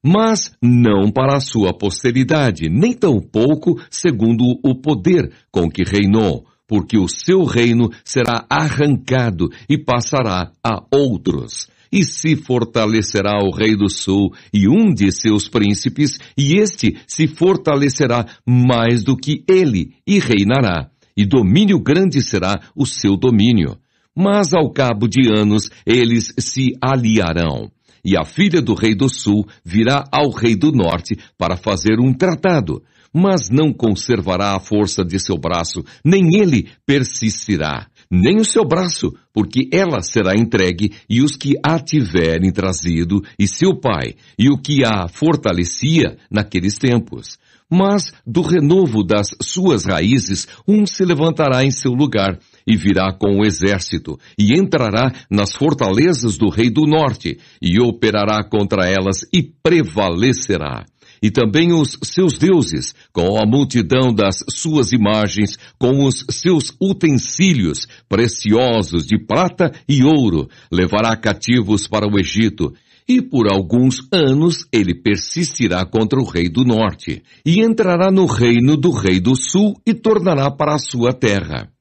[0.03, 6.98] Mas não para a sua posteridade, nem tampouco segundo o poder com que reinou, porque
[6.98, 11.68] o seu reino será arrancado e passará a outros.
[11.91, 17.27] E se fortalecerá o rei do sul e um de seus príncipes, e este se
[17.27, 20.89] fortalecerá mais do que ele, e reinará.
[21.17, 23.77] E domínio grande será o seu domínio.
[24.15, 27.71] Mas ao cabo de anos eles se aliarão.
[28.05, 32.13] E a filha do rei do sul virá ao rei do norte para fazer um
[32.13, 32.81] tratado
[33.13, 39.14] mas não conservará a força de seu braço, nem ele persistirá, nem o seu braço,
[39.34, 44.57] porque ela será entregue, e os que a tiverem trazido, e seu pai, e o
[44.57, 47.38] que a fortalecia naqueles tempos.
[47.72, 53.40] Mas do renovo das suas raízes, um se levantará em seu lugar, e virá com
[53.40, 59.44] o exército, e entrará nas fortalezas do rei do norte, e operará contra elas, e
[59.44, 60.86] prevalecerá
[61.21, 67.87] e também os seus deuses, com a multidão das suas imagens, com os seus utensílios
[68.07, 72.73] preciosos de prata e ouro, levará cativos para o Egito,
[73.07, 78.77] e por alguns anos ele persistirá contra o rei do norte, e entrará no reino
[78.77, 81.71] do rei do sul e tornará para a sua terra.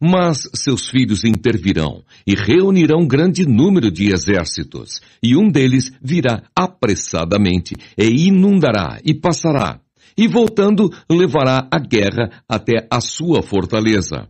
[0.00, 7.74] Mas seus filhos intervirão e reunirão grande número de exércitos, e um deles virá apressadamente
[7.96, 9.80] e inundará e passará,
[10.16, 14.28] e voltando levará a guerra até a sua fortaleza.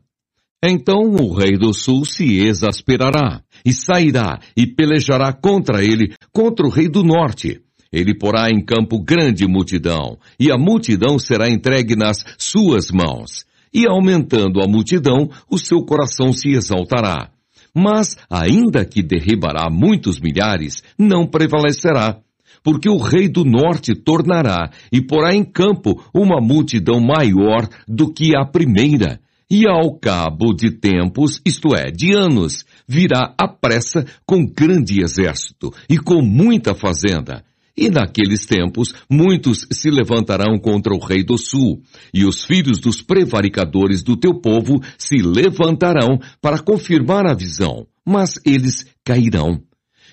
[0.64, 6.70] Então o rei do sul se exasperará, e sairá e pelejará contra ele, contra o
[6.70, 7.60] rei do norte.
[7.92, 13.86] Ele porá em campo grande multidão, e a multidão será entregue nas suas mãos e
[13.88, 17.30] aumentando a multidão, o seu coração se exaltará.
[17.74, 22.18] Mas, ainda que derribará muitos milhares, não prevalecerá.
[22.62, 28.36] Porque o rei do norte tornará e porá em campo uma multidão maior do que
[28.36, 29.20] a primeira.
[29.50, 35.72] E ao cabo de tempos, isto é, de anos, virá à pressa com grande exército
[35.88, 37.42] e com muita fazenda,
[37.78, 41.80] e naqueles tempos, muitos se levantarão contra o rei do sul,
[42.12, 48.34] e os filhos dos prevaricadores do teu povo se levantarão para confirmar a visão, mas
[48.44, 49.62] eles cairão.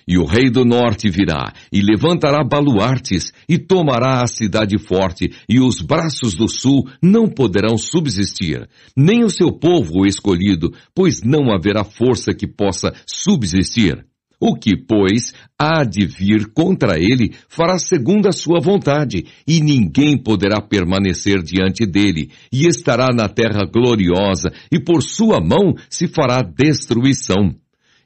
[0.07, 5.59] E o rei do norte virá, e levantará baluartes, e tomará a cidade forte, e
[5.59, 11.83] os braços do sul não poderão subsistir, nem o seu povo escolhido, pois não haverá
[11.83, 14.05] força que possa subsistir.
[14.39, 20.17] O que, pois, há de vir contra ele fará segundo a sua vontade, e ninguém
[20.17, 26.41] poderá permanecer diante dele, e estará na terra gloriosa, e por sua mão se fará
[26.41, 27.55] destruição.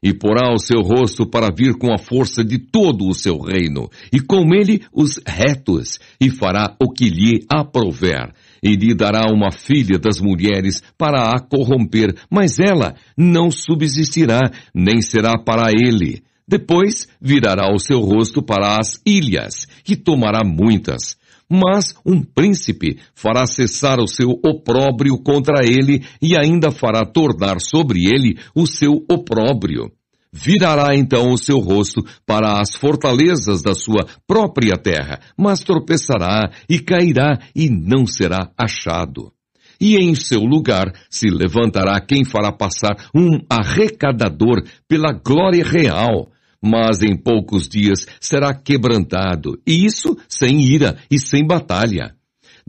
[0.01, 3.89] E porá o seu rosto para vir com a força de todo o seu reino,
[4.13, 9.51] e com ele os retos, e fará o que lhe aprouver, e lhe dará uma
[9.51, 14.39] filha das mulheres para a corromper, mas ela não subsistirá,
[14.73, 16.21] nem será para ele.
[16.47, 21.15] Depois virará o seu rosto para as ilhas, e tomará muitas.
[21.47, 28.05] Mas um príncipe fará cessar o seu opróbrio contra ele, e ainda fará tornar sobre
[28.05, 29.91] ele o seu opróbrio.
[30.31, 36.79] Virará então o seu rosto para as fortalezas da sua própria terra, mas tropeçará e
[36.79, 39.33] cairá e não será achado.
[39.81, 46.31] E em seu lugar se levantará quem fará passar um arrecadador pela glória real,
[46.61, 52.18] mas em poucos dias será quebrantado, e isso sem ira e sem batalha.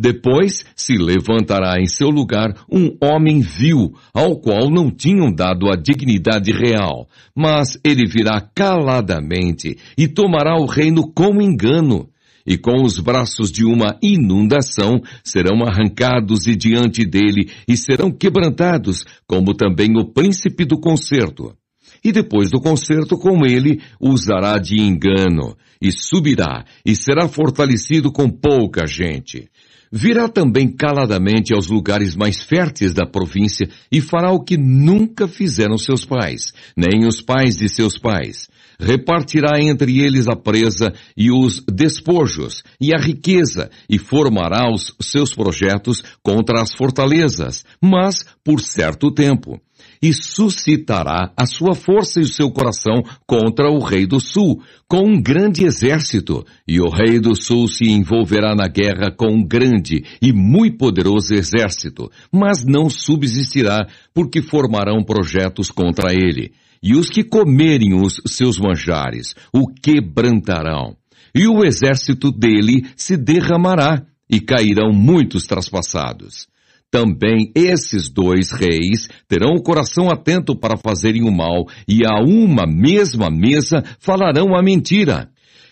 [0.01, 5.77] Depois se levantará em seu lugar um homem vil, ao qual não tinham dado a
[5.77, 7.07] dignidade real,
[7.37, 12.09] mas ele virá caladamente e tomará o reino com engano.
[12.47, 19.05] E com os braços de uma inundação serão arrancados e diante dele e serão quebrantados,
[19.27, 21.55] como também o príncipe do concerto.
[22.03, 28.31] E depois do concerto com ele, usará de engano, e subirá, e será fortalecido com
[28.31, 29.51] pouca gente.
[29.93, 35.77] Virá também caladamente aos lugares mais férteis da província e fará o que nunca fizeram
[35.77, 38.49] seus pais, nem os pais de seus pais.
[38.79, 45.35] Repartirá entre eles a presa e os despojos e a riqueza e formará os seus
[45.35, 49.61] projetos contra as fortalezas, mas por certo tempo
[50.03, 55.07] e suscitará a sua força e o seu coração contra o rei do sul, com
[55.07, 60.05] um grande exército, e o rei do sul se envolverá na guerra com um grande
[60.23, 66.53] e muito poderoso exército, mas não subsistirá, porque formarão projetos contra ele.
[66.83, 70.97] E os que comerem os seus manjares o quebrantarão,
[71.35, 76.47] e o exército dele se derramará, e cairão muitos traspassados.
[76.91, 82.67] Também esses dois reis terão o coração atento para fazerem o mal, e a uma
[82.67, 85.31] mesma mesa falarão a mentira.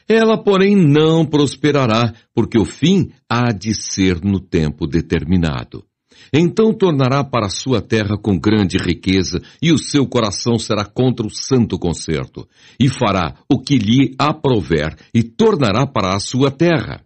[0.08, 5.84] Ela, porém, não prosperará, porque o fim há de ser no tempo determinado.
[6.32, 11.30] Então tornará para sua terra com grande riqueza, e o seu coração será contra o
[11.30, 12.46] santo concerto,
[12.78, 17.02] e fará o que lhe aprover, e tornará para a sua terra.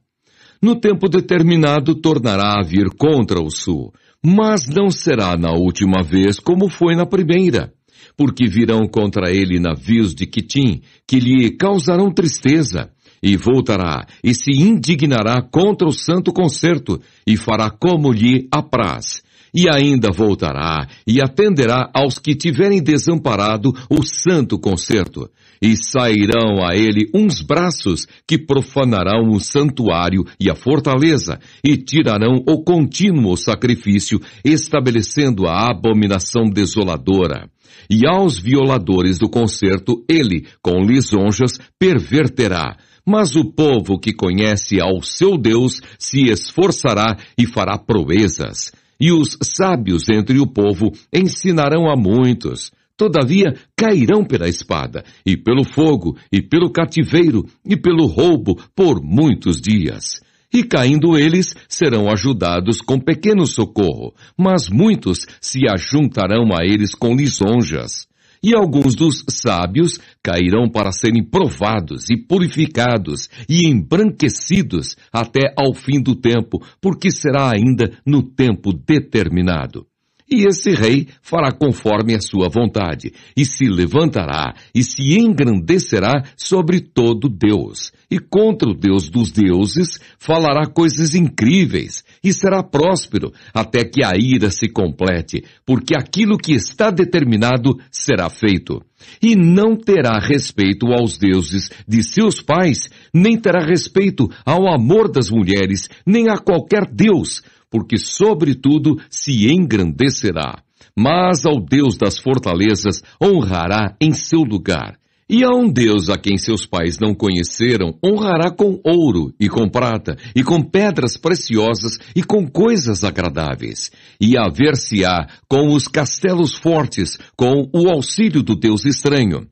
[0.62, 3.92] No tempo determinado tornará a vir contra o sul,
[4.24, 7.72] mas não será na última vez como foi na primeira,
[8.16, 14.52] porque virão contra ele navios de Quitim, que lhe causarão tristeza, e voltará e se
[14.52, 19.20] indignará contra o santo concerto, e fará como lhe apraz.
[19.52, 25.28] E ainda voltará e atenderá aos que tiverem desamparado o santo concerto,
[25.62, 32.42] e sairão a ele uns braços que profanarão o santuário e a fortaleza, e tirarão
[32.48, 37.48] o contínuo sacrifício, estabelecendo a abominação desoladora.
[37.88, 42.76] E aos violadores do concerto ele, com lisonjas, perverterá.
[43.06, 48.72] Mas o povo que conhece ao seu Deus se esforçará e fará proezas.
[49.00, 52.70] E os sábios entre o povo ensinarão a muitos.
[53.02, 59.60] Todavia cairão pela espada, e pelo fogo, e pelo cativeiro, e pelo roubo, por muitos
[59.60, 60.20] dias.
[60.54, 67.16] E caindo eles, serão ajudados com pequeno socorro, mas muitos se ajuntarão a eles com
[67.16, 68.06] lisonjas.
[68.40, 76.00] E alguns dos sábios cairão para serem provados e purificados e embranquecidos até ao fim
[76.00, 79.88] do tempo, porque será ainda no tempo determinado.
[80.32, 86.80] E esse rei fará conforme a sua vontade, e se levantará e se engrandecerá sobre
[86.80, 93.84] todo Deus, e contra o Deus dos deuses falará coisas incríveis, e será próspero, até
[93.84, 98.82] que a ira se complete, porque aquilo que está determinado será feito.
[99.20, 105.28] E não terá respeito aos deuses de seus pais, nem terá respeito ao amor das
[105.28, 107.42] mulheres, nem a qualquer Deus,
[107.72, 110.62] porque sobretudo se engrandecerá.
[110.94, 115.00] Mas ao Deus das fortalezas honrará em seu lugar.
[115.30, 119.66] E a um Deus a quem seus pais não conheceram, honrará com ouro e com
[119.66, 123.90] prata, e com pedras preciosas e com coisas agradáveis.
[124.20, 129.46] E haver-se-á com os castelos fortes, com o auxílio do Deus estranho.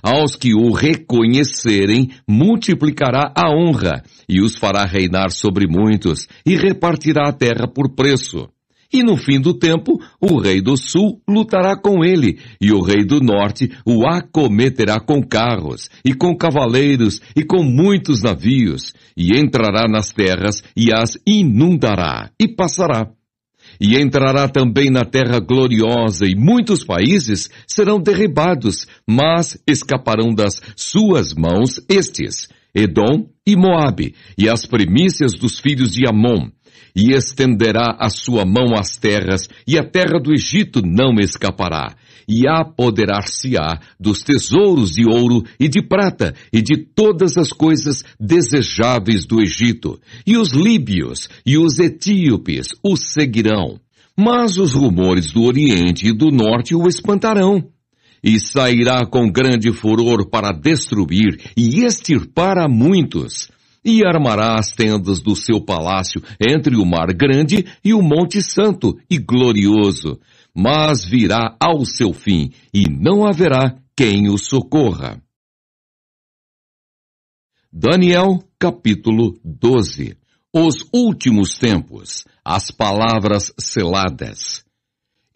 [0.00, 7.28] Aos que o reconhecerem, multiplicará a honra, e os fará reinar sobre muitos, e repartirá
[7.28, 8.48] a terra por preço.
[8.92, 13.04] E no fim do tempo, o rei do sul lutará com ele, e o rei
[13.04, 19.88] do norte o acometerá com carros, e com cavaleiros, e com muitos navios, e entrará
[19.88, 23.10] nas terras, e as inundará, e passará
[23.80, 31.34] e entrará também na terra gloriosa, e muitos países serão derribados, mas escaparão das suas
[31.34, 36.48] mãos estes, Edom e Moabe, e as primícias dos filhos de Amon,
[36.96, 41.94] e estenderá a sua mão às terras, e a terra do Egito não escapará,
[42.28, 49.26] e apoderar-se-á dos tesouros de ouro e de prata, e de todas as coisas desejáveis
[49.26, 53.78] do Egito, e os líbios e os etíopes o seguirão.
[54.16, 57.73] Mas os rumores do Oriente e do Norte o espantarão,
[58.24, 63.50] e sairá com grande furor para destruir e extirpar a muitos,
[63.84, 68.98] e armará as tendas do seu palácio entre o mar grande e o monte santo
[69.10, 70.18] e glorioso,
[70.54, 75.20] mas virá ao seu fim, e não haverá quem o socorra.
[77.70, 80.16] Daniel capítulo 12
[80.50, 84.63] Os últimos tempos, as palavras seladas.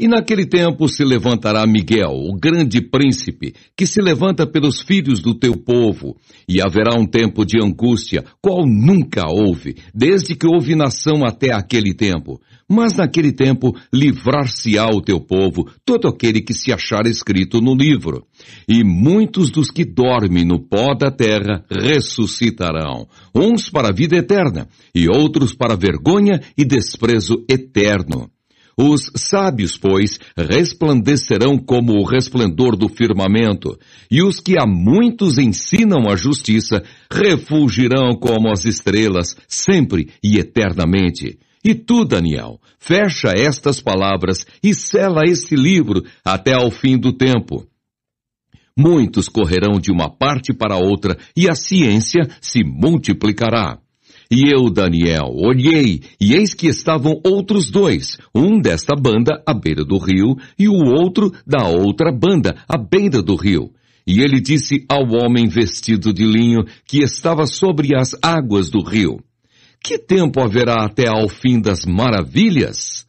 [0.00, 5.34] E naquele tempo se levantará Miguel, o grande príncipe, que se levanta pelos filhos do
[5.34, 6.16] teu povo,
[6.48, 11.92] e haverá um tempo de angústia, qual nunca houve, desde que houve nação até aquele
[11.92, 12.40] tempo.
[12.68, 18.24] Mas naquele tempo livrar-se-á o teu povo, todo aquele que se achar escrito no livro.
[18.68, 24.68] E muitos dos que dormem no pó da terra ressuscitarão, uns para a vida eterna,
[24.94, 28.30] e outros para vergonha e desprezo eterno.
[28.80, 33.76] Os sábios, pois, resplandecerão como o resplendor do firmamento,
[34.08, 41.40] e os que a muitos ensinam a justiça refulgirão como as estrelas, sempre e eternamente.
[41.64, 47.66] E tu, Daniel, fecha estas palavras e sela este livro até ao fim do tempo.
[48.78, 53.80] Muitos correrão de uma parte para outra, e a ciência se multiplicará.
[54.30, 59.82] E eu, Daniel, olhei, e eis que estavam outros dois, um desta banda à beira
[59.82, 63.70] do rio, e o outro da outra banda à beira do rio.
[64.06, 69.18] E ele disse ao homem vestido de linho que estava sobre as águas do rio:
[69.82, 73.07] Que tempo haverá até ao fim das maravilhas?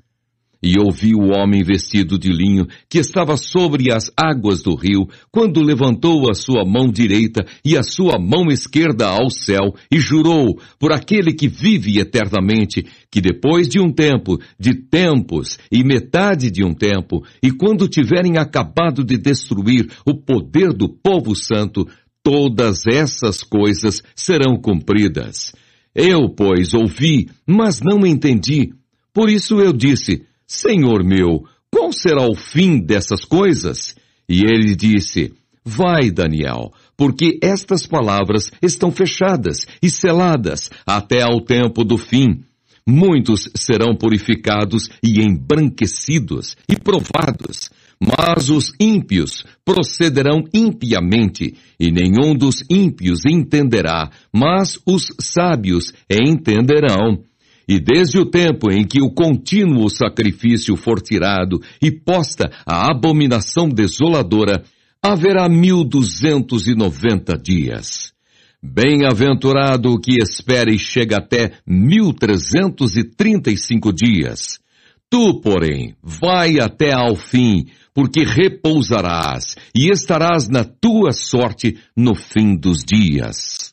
[0.61, 5.61] E ouvi o homem vestido de linho, que estava sobre as águas do rio, quando
[5.61, 10.91] levantou a sua mão direita e a sua mão esquerda ao céu, e jurou, por
[10.91, 16.73] aquele que vive eternamente, que depois de um tempo, de tempos e metade de um
[16.73, 21.87] tempo, e quando tiverem acabado de destruir o poder do povo santo,
[22.21, 25.53] todas essas coisas serão cumpridas.
[25.95, 28.73] Eu, pois, ouvi, mas não entendi.
[29.13, 33.95] Por isso eu disse, Senhor meu, qual será o fim dessas coisas?
[34.27, 35.31] E ele disse,
[35.63, 42.43] Vai, Daniel, porque estas palavras estão fechadas e seladas até ao tempo do fim.
[42.87, 47.69] Muitos serão purificados e embranquecidos e provados,
[48.01, 57.23] mas os ímpios procederão impiamente, e nenhum dos ímpios entenderá, mas os sábios entenderão.
[57.69, 63.69] E desde o tempo em que o contínuo sacrifício for tirado e posta a abominação
[63.69, 64.63] desoladora,
[64.99, 68.11] haverá mil duzentos e noventa dias.
[68.59, 74.59] Bem-aventurado o que espera e chega até mil trezentos e trinta e cinco dias.
[75.07, 82.55] Tu, porém, vai até ao fim, porque repousarás e estarás na tua sorte no fim
[82.55, 83.68] dos dias.